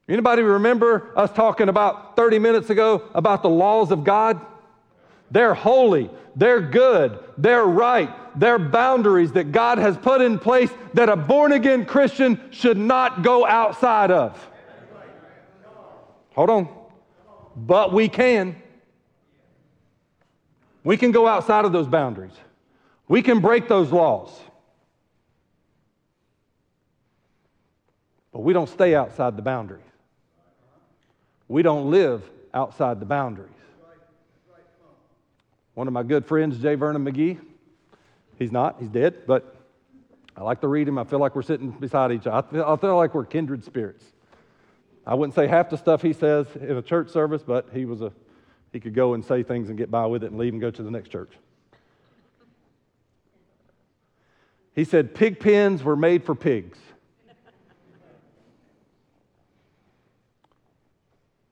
[0.08, 4.46] Anybody remember us talking about 30 minutes ago about the laws of God?
[5.34, 11.10] They're holy, they're good, they're right, they're boundaries that God has put in place that
[11.10, 14.50] a born again Christian should not go outside of.
[16.36, 16.70] Hold on.
[17.56, 18.56] But we can.
[20.84, 22.34] We can go outside of those boundaries.
[23.08, 24.30] We can break those laws.
[28.32, 29.82] But we don't stay outside the boundaries.
[31.48, 32.22] We don't live
[32.54, 33.50] outside the boundaries.
[35.74, 36.76] One of my good friends, J.
[36.76, 37.40] Vernon McGee,
[38.38, 39.56] he's not, he's dead, but
[40.36, 40.98] I like to read him.
[40.98, 42.48] I feel like we're sitting beside each other.
[42.48, 44.06] I feel, I feel like we're kindred spirits.
[45.06, 48.02] I wouldn't say half the stuff he says in a church service, but he was
[48.02, 48.12] a
[48.74, 50.72] he could go and say things and get by with it and leave and go
[50.72, 51.32] to the next church.
[54.74, 56.80] He said pig pens were made for pigs.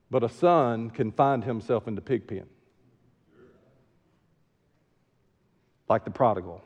[0.09, 2.47] But a son can find himself in the pig pen,
[5.91, 6.61] like the prodigal.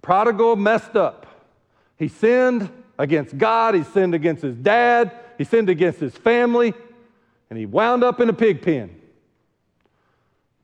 [0.00, 1.26] Prodigal messed up.
[1.98, 6.72] He sinned against God, he sinned against his dad, he sinned against his family,
[7.50, 8.94] and he wound up in a pig pen.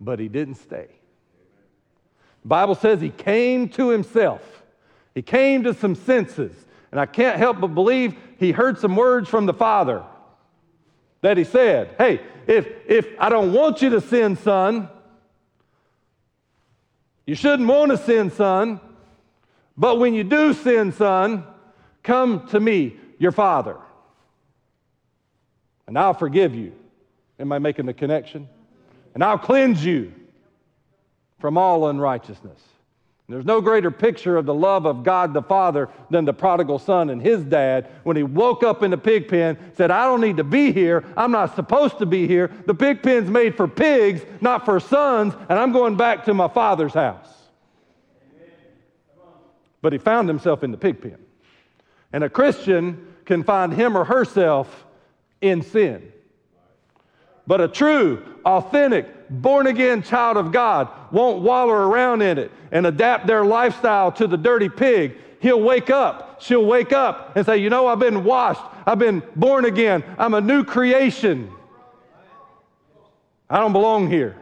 [0.01, 0.87] But he didn't stay.
[2.43, 4.63] The Bible says he came to himself.
[5.17, 6.53] He came to some senses.
[6.93, 10.05] And I can't help but believe he heard some words from the Father
[11.23, 14.89] that he said, Hey, if, if I don't want you to sin, son,
[17.27, 18.81] you shouldn't want to sin, son,
[19.77, 21.45] but when you do sin, son,
[22.03, 23.77] come to me, your father,
[25.87, 26.73] and I'll forgive you.
[27.39, 28.49] Am I making the connection?
[29.15, 30.13] And I'll cleanse you
[31.39, 32.61] from all unrighteousness.
[33.31, 37.11] There's no greater picture of the love of God the Father than the prodigal son
[37.11, 40.39] and his dad when he woke up in the pig pen, said, I don't need
[40.39, 41.05] to be here.
[41.17, 42.51] I'm not supposed to be here.
[42.67, 46.49] The pig pen's made for pigs, not for sons, and I'm going back to my
[46.49, 47.29] father's house.
[49.81, 51.19] But he found himself in the pig pen.
[52.13, 54.87] And a Christian can find him or herself
[55.41, 56.13] in sin.
[57.47, 62.87] But a true, authentic, born again child of God won't wallow around in it and
[62.87, 65.17] adapt their lifestyle to the dirty pig.
[65.41, 69.23] He'll wake up, she'll wake up and say, You know, I've been washed, I've been
[69.37, 71.51] born again, I'm a new creation.
[73.49, 74.37] I don't belong here.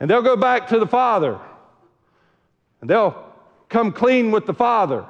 [0.00, 1.38] And they'll go back to the Father
[2.80, 3.24] and they'll
[3.68, 5.04] come clean with the Father.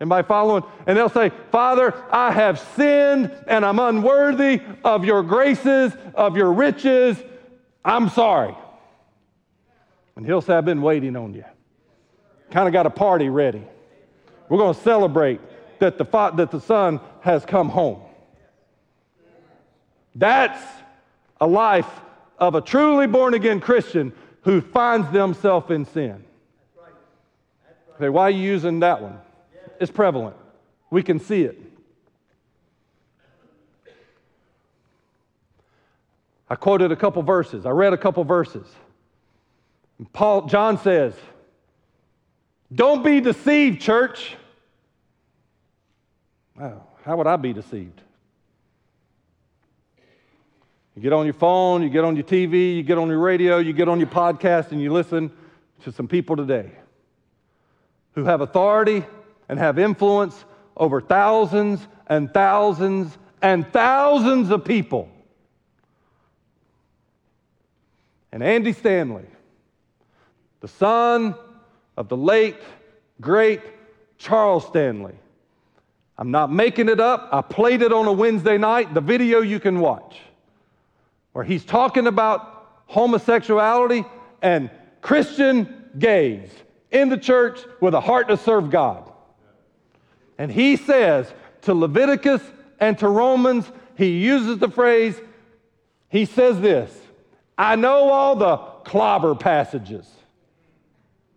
[0.00, 0.62] And by following?
[0.86, 6.52] And they'll say, Father, I have sinned and I'm unworthy of your graces, of your
[6.52, 7.16] riches.
[7.88, 8.54] I'm sorry.
[10.14, 11.44] And he'll say, I've been waiting on you.
[12.50, 13.62] Kind of got a party ready.
[14.50, 15.40] We're going to celebrate
[15.78, 18.02] that the, that the son has come home.
[20.14, 20.62] That's
[21.40, 21.88] a life
[22.38, 24.12] of a truly born again Christian
[24.42, 26.24] who finds themselves in sin.
[27.96, 29.18] Okay, why are you using that one?
[29.80, 30.36] It's prevalent.
[30.90, 31.58] We can see it.
[36.50, 37.66] I quoted a couple verses.
[37.66, 38.66] I read a couple verses.
[40.12, 41.14] Paul John says,
[42.72, 44.36] "Don't be deceived, church."
[46.58, 48.00] Wow, how would I be deceived?
[50.94, 53.58] You get on your phone, you get on your TV, you get on your radio,
[53.58, 55.30] you get on your podcast, and you listen
[55.84, 56.72] to some people today
[58.14, 59.04] who have authority
[59.48, 60.44] and have influence
[60.76, 65.08] over thousands and thousands and thousands of people.
[68.32, 69.26] And Andy Stanley,
[70.60, 71.34] the son
[71.96, 72.56] of the late,
[73.20, 73.62] great
[74.18, 75.14] Charles Stanley.
[76.18, 77.28] I'm not making it up.
[77.32, 80.18] I played it on a Wednesday night, the video you can watch,
[81.32, 84.04] where he's talking about homosexuality
[84.42, 84.70] and
[85.00, 86.50] Christian gays
[86.90, 89.10] in the church with a heart to serve God.
[90.38, 92.42] And he says to Leviticus
[92.80, 95.20] and to Romans, he uses the phrase,
[96.08, 96.96] he says this
[97.58, 100.08] I know all the clobber passages.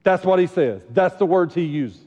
[0.03, 0.82] That's what he says.
[0.91, 1.99] That's the words he uses.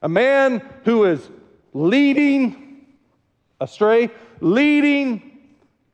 [0.00, 1.28] A man who is
[1.74, 2.86] leading
[3.60, 4.10] astray,
[4.40, 5.38] leading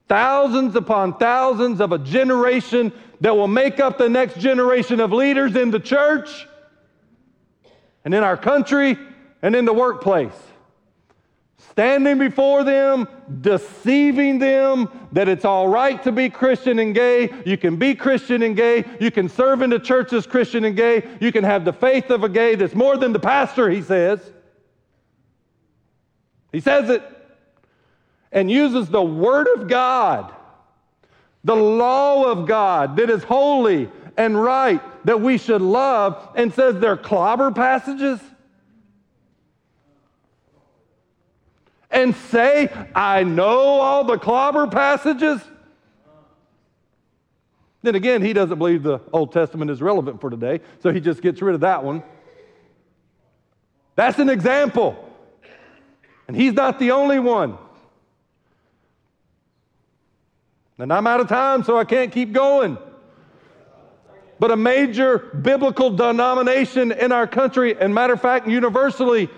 [0.08, 5.56] thousands upon thousands of a generation that will make up the next generation of leaders
[5.56, 6.46] in the church
[8.04, 8.96] and in our country
[9.42, 10.32] and in the workplace.
[11.78, 13.06] Standing before them,
[13.40, 17.32] deceiving them that it's all right to be Christian and gay.
[17.46, 18.84] You can be Christian and gay.
[18.98, 21.08] You can serve in the church as Christian and gay.
[21.20, 24.18] You can have the faith of a gay that's more than the pastor, he says.
[26.50, 27.00] He says it
[28.32, 30.34] and uses the Word of God,
[31.44, 36.80] the law of God that is holy and right that we should love, and says
[36.80, 38.18] they're clobber passages.
[41.90, 45.40] And say, I know all the clobber passages?
[47.82, 51.22] Then again, he doesn't believe the Old Testament is relevant for today, so he just
[51.22, 52.02] gets rid of that one.
[53.94, 55.04] That's an example.
[56.26, 57.56] And he's not the only one.
[60.78, 62.78] And I'm out of time, so I can't keep going.
[64.38, 69.28] But a major biblical denomination in our country, and matter of fact, universally,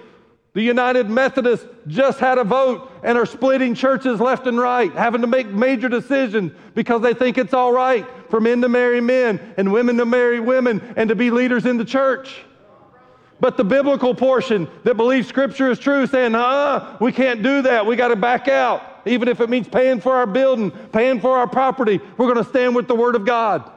[0.53, 5.21] the United Methodists just had a vote and are splitting churches left and right, having
[5.21, 9.55] to make major decisions because they think it's all right for men to marry men
[9.57, 12.43] and women to marry women and to be leaders in the church.
[13.39, 17.87] But the biblical portion that believes Scripture is true, saying, uh, we can't do that.
[17.87, 18.83] We got to back out.
[19.07, 22.51] Even if it means paying for our building, paying for our property, we're going to
[22.51, 23.71] stand with the Word of God.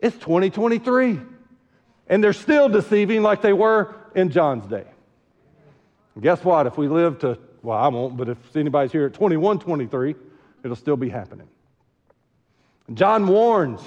[0.00, 1.20] It's 2023.
[2.08, 4.84] And they're still deceiving like they were in John's day.
[6.14, 6.66] And guess what?
[6.66, 10.14] If we live to, well, I won't, but if anybody's here at 21, 23,
[10.64, 11.48] it'll still be happening.
[12.88, 13.80] And John warns,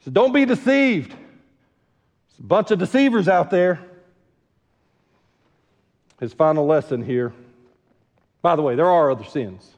[0.00, 1.10] says, don't be deceived.
[1.10, 3.80] There's a bunch of deceivers out there.
[6.20, 7.32] His final lesson here.
[8.42, 9.68] By the way, there are other sins.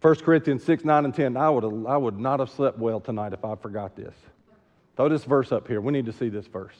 [0.00, 1.36] 1 Corinthians 6, 9, and 10.
[1.36, 4.14] I would, I would not have slept well tonight if I forgot this.
[4.96, 5.80] Throw this verse up here.
[5.80, 6.76] We need to see this verse.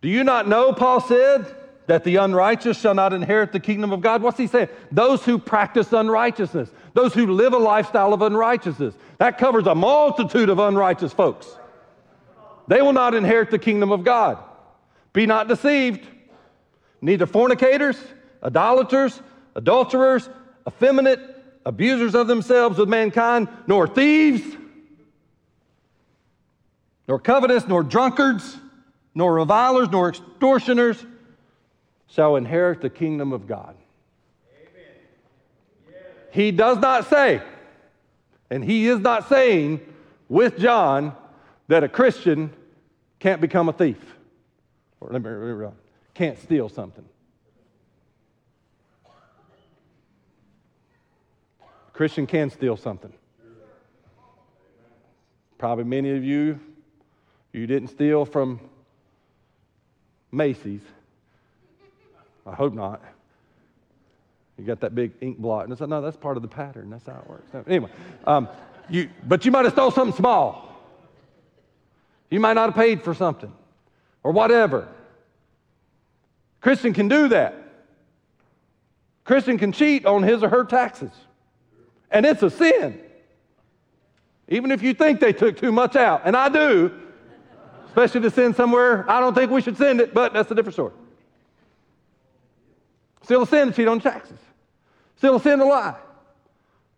[0.00, 1.54] Do you not know, Paul said,
[1.88, 4.22] that the unrighteous shall not inherit the kingdom of God?
[4.22, 4.68] What's he saying?
[4.92, 8.94] Those who practice unrighteousness, those who live a lifestyle of unrighteousness.
[9.16, 11.48] That covers a multitude of unrighteous folks.
[12.68, 14.38] They will not inherit the kingdom of God.
[15.12, 16.06] Be not deceived.
[17.00, 17.96] Neither fornicators,
[18.42, 19.20] idolaters,
[19.54, 20.28] adulterers,
[20.66, 21.20] effeminate,
[21.64, 24.56] abusers of themselves with mankind, nor thieves,
[27.08, 28.58] nor covetous, nor drunkards,
[29.14, 31.04] nor revilers, nor extortioners
[32.06, 33.74] shall inherit the kingdom of God.
[36.30, 37.42] He does not say,
[38.50, 39.80] and he is not saying
[40.28, 41.16] with John
[41.68, 42.52] that a Christian
[43.18, 43.98] can't become a thief.
[45.00, 45.66] Or let me, let me
[46.14, 47.04] can't steal something.
[51.60, 53.12] A Christian can steal something.
[55.56, 56.60] Probably many of you,
[57.58, 58.60] you didn't steal from
[60.30, 60.82] Macy's.
[62.46, 63.02] I hope not.
[64.58, 65.64] You got that big ink blot.
[65.64, 66.90] And I said, no, that's part of the pattern.
[66.90, 67.50] That's how it works.
[67.66, 67.90] anyway,
[68.26, 68.48] um,
[68.88, 70.64] you, but you might have stole something small.
[72.30, 73.52] You might not have paid for something
[74.22, 74.88] or whatever.
[76.60, 77.54] Christian can do that.
[79.24, 81.12] Christian can cheat on his or her taxes.
[82.10, 83.00] And it's a sin.
[84.48, 86.92] Even if you think they took too much out, and I do,
[87.98, 90.74] especially to send somewhere I don't think we should send it, but that's a different
[90.74, 90.92] story.
[93.22, 94.38] Still a sin to cheat on taxes.
[95.16, 95.96] Still a sin to lie.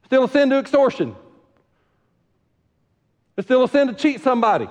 [0.05, 1.17] Still a sin to extortion.
[3.39, 4.69] It's still a sin to cheat somebody.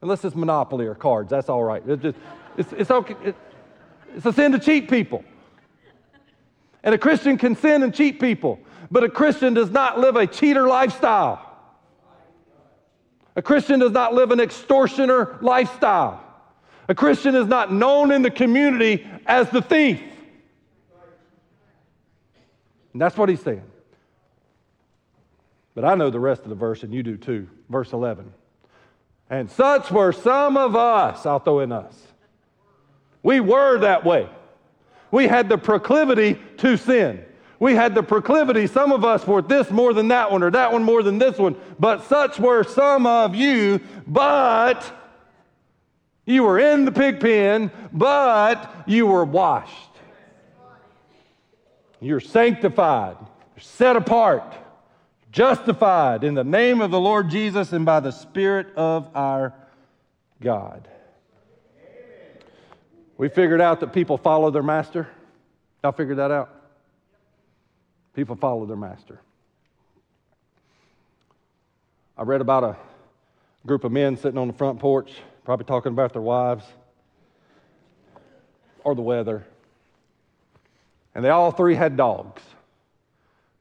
[0.00, 1.82] Unless it's monopoly or cards, that's all right.
[1.86, 2.18] It's, just,
[2.56, 3.14] it's, it's, okay.
[3.22, 3.36] It,
[4.16, 5.24] it's a sin to cheat people.
[6.82, 8.58] And a Christian can sin and cheat people,
[8.90, 11.51] but a Christian does not live a cheater lifestyle.
[13.36, 16.22] A Christian does not live an extortioner lifestyle.
[16.88, 20.00] A Christian is not known in the community as the thief.
[22.92, 23.64] And that's what he's saying.
[25.74, 27.48] But I know the rest of the verse, and you do too.
[27.70, 28.30] Verse 11.
[29.30, 31.96] And such were some of us, I'll throw in us.
[33.22, 34.28] We were that way.
[35.10, 37.24] We had the proclivity to sin.
[37.62, 40.72] We had the proclivity, some of us, for this more than that one, or that
[40.72, 41.54] one more than this one.
[41.78, 44.82] But such were some of you, but
[46.26, 49.92] you were in the pig pen, but you were washed.
[52.00, 53.16] You're sanctified,
[53.60, 54.56] set apart,
[55.30, 59.54] justified in the name of the Lord Jesus and by the Spirit of our
[60.40, 60.88] God.
[63.16, 65.06] We figured out that people follow their master.
[65.84, 66.61] Y'all figured that out?
[68.14, 69.20] People follow their master.
[72.16, 72.76] I read about a
[73.66, 75.12] group of men sitting on the front porch,
[75.44, 76.64] probably talking about their wives
[78.84, 79.46] or the weather
[81.14, 82.42] and they all three had dogs.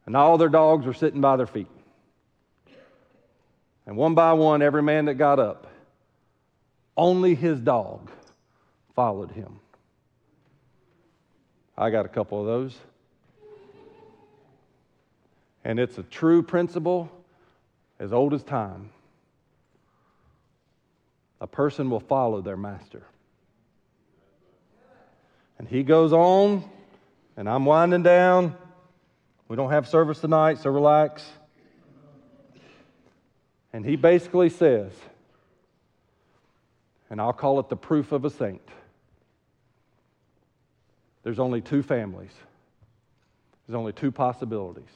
[0.06, 1.68] And all their dogs were sitting by their feet.
[3.86, 5.68] And one by one, every man that got up,
[6.98, 8.10] only his dog
[8.96, 9.60] followed him.
[11.78, 12.78] I got a couple of those.
[15.64, 17.12] And it's a true principle
[18.00, 18.90] as old as time.
[21.40, 23.04] A person will follow their master.
[25.58, 26.64] And he goes on
[27.38, 28.56] and I'm winding down.
[29.48, 31.24] We don't have service tonight, so relax.
[33.74, 34.92] And he basically says,
[37.10, 38.62] and I'll call it the proof of a saint
[41.24, 42.32] there's only two families,
[43.68, 44.90] there's only two possibilities.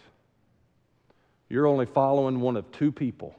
[1.50, 3.36] You're only following one of two people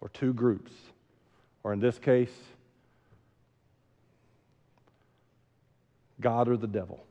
[0.00, 0.72] or two groups,
[1.62, 2.32] or in this case,
[6.20, 7.04] God or the devil.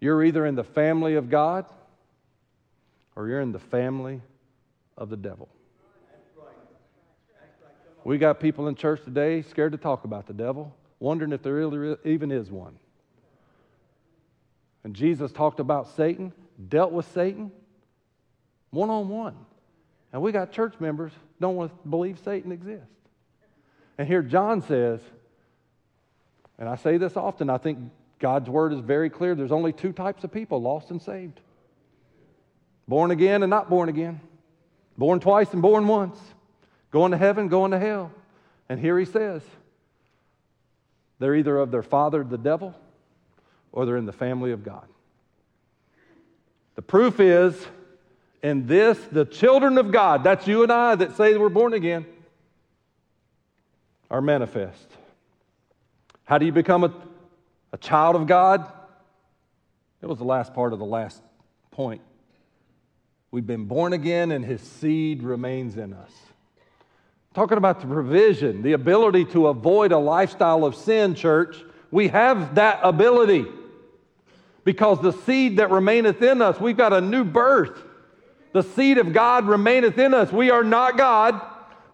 [0.00, 1.64] You're either in the family of God
[3.14, 4.20] or you're in the family
[4.96, 5.48] of the devil.
[8.04, 11.54] We got people in church today scared to talk about the devil, wondering if there
[11.54, 12.76] really even is one.
[14.82, 16.32] And Jesus talked about Satan,
[16.68, 17.50] dealt with Satan
[18.70, 19.36] one on one.
[20.12, 22.86] And we got church members don't want to believe Satan exists.
[23.98, 25.00] And here John says,
[26.58, 27.78] and I say this often, I think
[28.18, 29.34] God's word is very clear.
[29.34, 31.40] There's only two types of people lost and saved
[32.88, 34.20] born again and not born again,
[34.98, 36.18] born twice and born once,
[36.90, 38.12] going to heaven, going to hell.
[38.68, 39.42] And here he says,
[41.18, 42.74] they're either of their father, the devil,
[43.70, 44.86] or they're in the family of God.
[46.74, 47.54] The proof is
[48.42, 52.06] in this, the children of God, that's you and I that say we're born again,
[54.10, 54.88] are manifest.
[56.24, 56.92] How do you become a
[57.72, 58.70] a child of God,
[60.02, 61.22] It was the last part of the last
[61.70, 62.00] point.
[63.30, 66.10] We've been born again, and his seed remains in us.
[67.34, 71.56] Talking about the provision, the ability to avoid a lifestyle of sin, church,
[71.92, 73.46] we have that ability
[74.64, 77.82] because the seed that remaineth in us, we've got a new birth.
[78.52, 80.30] The seed of God remaineth in us.
[80.30, 81.40] We are not God,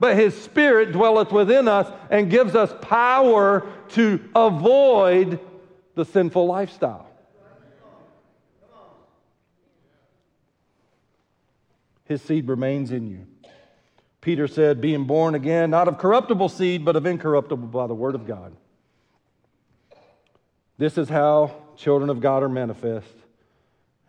[0.01, 5.41] but His Spirit dwelleth within us and gives us power to avoid
[5.95, 7.07] the sinful lifestyle.
[12.05, 13.27] His seed remains in you.
[14.21, 18.15] Peter said, being born again, not of corruptible seed, but of incorruptible by the word
[18.15, 18.57] of God.
[20.79, 23.07] This is how children of God are manifest.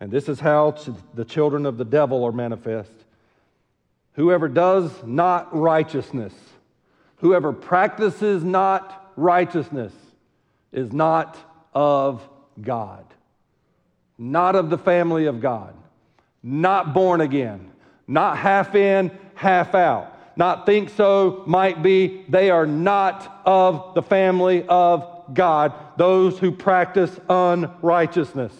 [0.00, 0.74] And this is how
[1.14, 2.90] the children of the devil are manifest.
[4.14, 6.34] Whoever does not righteousness,
[7.16, 9.92] whoever practices not righteousness,
[10.72, 11.38] is not
[11.74, 12.26] of
[12.60, 13.04] God,
[14.18, 15.74] not of the family of God,
[16.42, 17.70] not born again,
[18.06, 20.16] not half in, half out.
[20.36, 22.24] Not think so, might be.
[22.28, 28.52] They are not of the family of God, those who practice unrighteousness.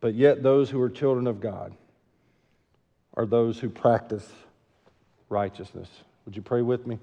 [0.00, 1.74] But yet, those who are children of God
[3.14, 4.26] are those who practice
[5.28, 5.88] righteousness.
[6.24, 6.98] Would you pray with me?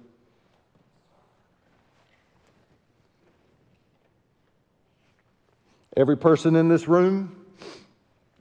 [5.97, 7.35] Every person in this room,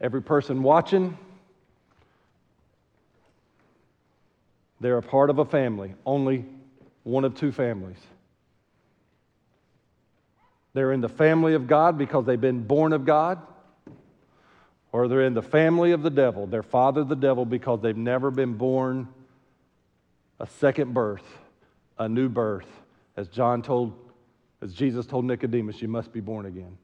[0.00, 1.16] every person watching,
[4.84, 6.44] they're a part of a family, only
[7.04, 7.96] one of two families.
[10.74, 13.40] They're in the family of God because they've been born of God,
[14.92, 18.30] or they're in the family of the devil, their father, the devil, because they've never
[18.30, 19.08] been born
[20.38, 21.24] a second birth,
[21.98, 22.68] a new birth.
[23.16, 23.94] As John told,
[24.60, 26.76] as Jesus told Nicodemus, you must be born again.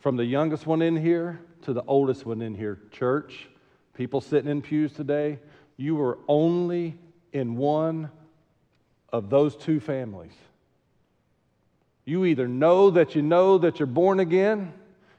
[0.00, 3.46] From the youngest one in here to the oldest one in here, church,
[3.94, 5.38] people sitting in pews today,
[5.82, 6.96] you were only
[7.32, 8.08] in one
[9.12, 10.32] of those two families.
[12.04, 14.72] You either know that you know that you're born again,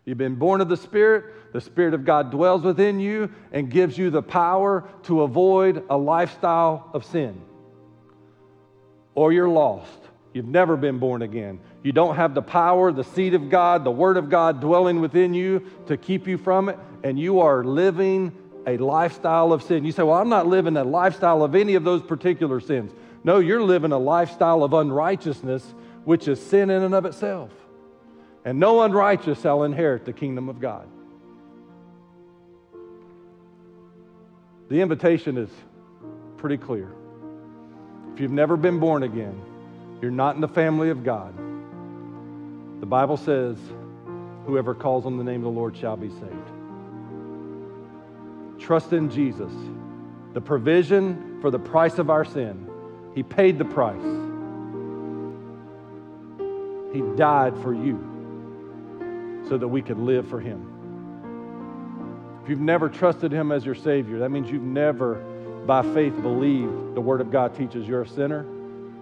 [0.05, 3.97] you've been born of the Spirit, the Spirit of God dwells within you and gives
[3.97, 7.41] you the power to avoid a lifestyle of sin.
[9.15, 9.99] Or you're lost.
[10.33, 11.59] You've never been born again.
[11.83, 15.33] You don't have the power, the seed of God, the Word of God dwelling within
[15.33, 18.31] you to keep you from it, and you are living
[18.65, 19.85] a lifestyle of sin.
[19.85, 22.91] You say, Well, I'm not living a lifestyle of any of those particular sins.
[23.23, 25.63] No, you're living a lifestyle of unrighteousness,
[26.03, 27.51] which is sin in and of itself.
[28.45, 30.87] And no unrighteous shall inherit the kingdom of God.
[34.69, 35.49] The invitation is
[36.37, 36.91] pretty clear.
[38.13, 39.41] If you've never been born again,
[40.01, 41.33] you're not in the family of God.
[42.81, 43.57] The Bible says,
[44.45, 46.52] whoever calls on the name of the Lord shall be saved.
[48.63, 49.51] Trust in Jesus,
[50.33, 52.67] the provision for the price of our sin.
[53.13, 54.01] He paid the price.
[56.93, 60.69] He died for you so that we could live for Him.
[62.43, 65.15] If you've never trusted Him as your Savior, that means you've never,
[65.67, 68.45] by faith, believed the Word of God teaches you're a sinner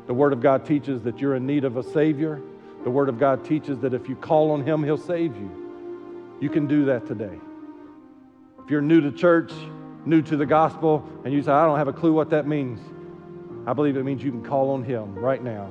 [0.07, 2.41] the Word of God teaches that you're in need of a Savior.
[2.84, 6.38] The Word of God teaches that if you call on Him, He'll save you.
[6.41, 7.39] You can do that today.
[8.64, 9.51] If you're new to church,
[10.05, 12.80] new to the gospel, and you say, I don't have a clue what that means,
[13.68, 15.70] I believe it means you can call on Him right now.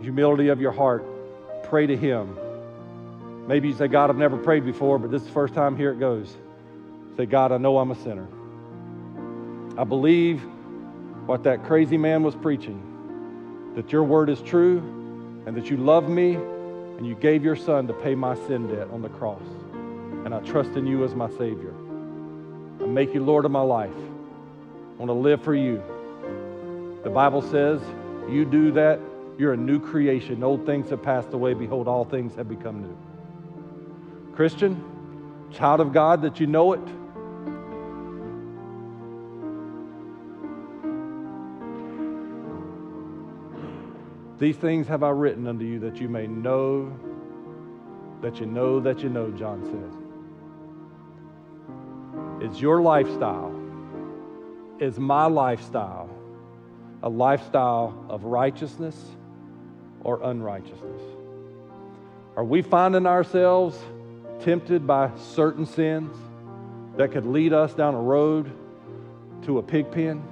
[0.00, 1.04] Humility of your heart,
[1.64, 2.36] pray to Him.
[3.46, 5.92] Maybe you say, God, I've never prayed before, but this is the first time here
[5.92, 6.36] it goes.
[7.16, 8.26] Say, God, I know I'm a sinner.
[9.78, 10.42] I believe
[11.26, 12.82] what that crazy man was preaching
[13.74, 14.78] that your word is true
[15.46, 18.88] and that you love me and you gave your son to pay my sin debt
[18.90, 19.42] on the cross.
[20.24, 21.74] And I trust in you as my Savior.
[22.86, 23.90] I make you Lord of my life.
[23.90, 25.82] I want to live for you.
[27.02, 27.82] The Bible says
[28.30, 29.00] you do that,
[29.36, 30.42] you're a new creation.
[30.44, 31.54] Old things have passed away.
[31.54, 34.34] Behold, all things have become new.
[34.36, 34.82] Christian,
[35.52, 36.80] child of God, that you know it
[44.38, 46.92] These things have I written unto you that you may know
[48.20, 50.05] that you know that you know, John said.
[52.40, 53.54] Is your lifestyle,
[54.78, 56.10] is my lifestyle
[57.02, 58.96] a lifestyle of righteousness
[60.00, 61.02] or unrighteousness?
[62.36, 63.78] Are we finding ourselves
[64.40, 66.14] tempted by certain sins
[66.96, 68.50] that could lead us down a road
[69.44, 70.22] to a pig pen?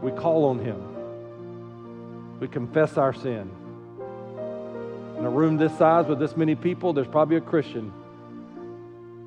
[0.00, 2.40] We call on Him.
[2.40, 3.50] We confess our sin.
[5.18, 7.92] In a room this size with this many people, there's probably a Christian.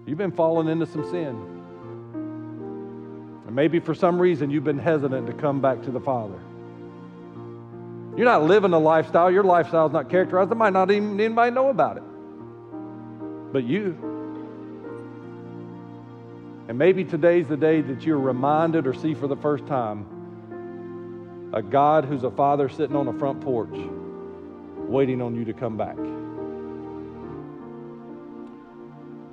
[0.06, 1.53] You've been falling into some sin.
[3.47, 6.39] And maybe for some reason you've been hesitant to come back to the Father.
[8.16, 9.30] You're not living a lifestyle.
[9.30, 10.49] Your lifestyle is not characterized.
[10.49, 12.03] There might not even anybody know about it.
[13.51, 13.97] But you.
[16.68, 20.06] And maybe today's the day that you're reminded or see for the first time
[21.53, 23.76] a God who's a father sitting on a front porch
[24.88, 25.97] waiting on you to come back.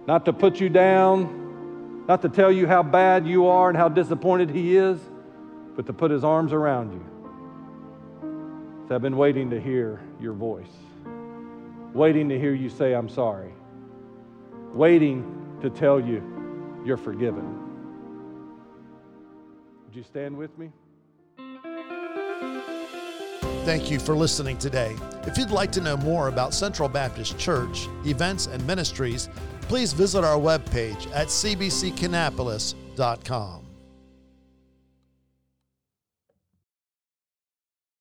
[0.07, 3.89] Not to put you down, not to tell you how bad you are and how
[3.89, 4.99] disappointed He is,
[5.77, 7.07] but to put His arms around you.
[8.89, 10.73] So I've been waiting to hear your voice,
[11.95, 13.53] waiting to hear you say, I'm sorry,
[14.73, 16.23] waiting to tell you
[16.85, 17.59] you're forgiven.
[19.87, 20.73] Would you stand with me?
[23.65, 24.97] Thank you for listening today.
[25.23, 29.29] If you'd like to know more about Central Baptist Church, events, and ministries,
[29.73, 33.72] please visit our webpage at cbckannapolis.com.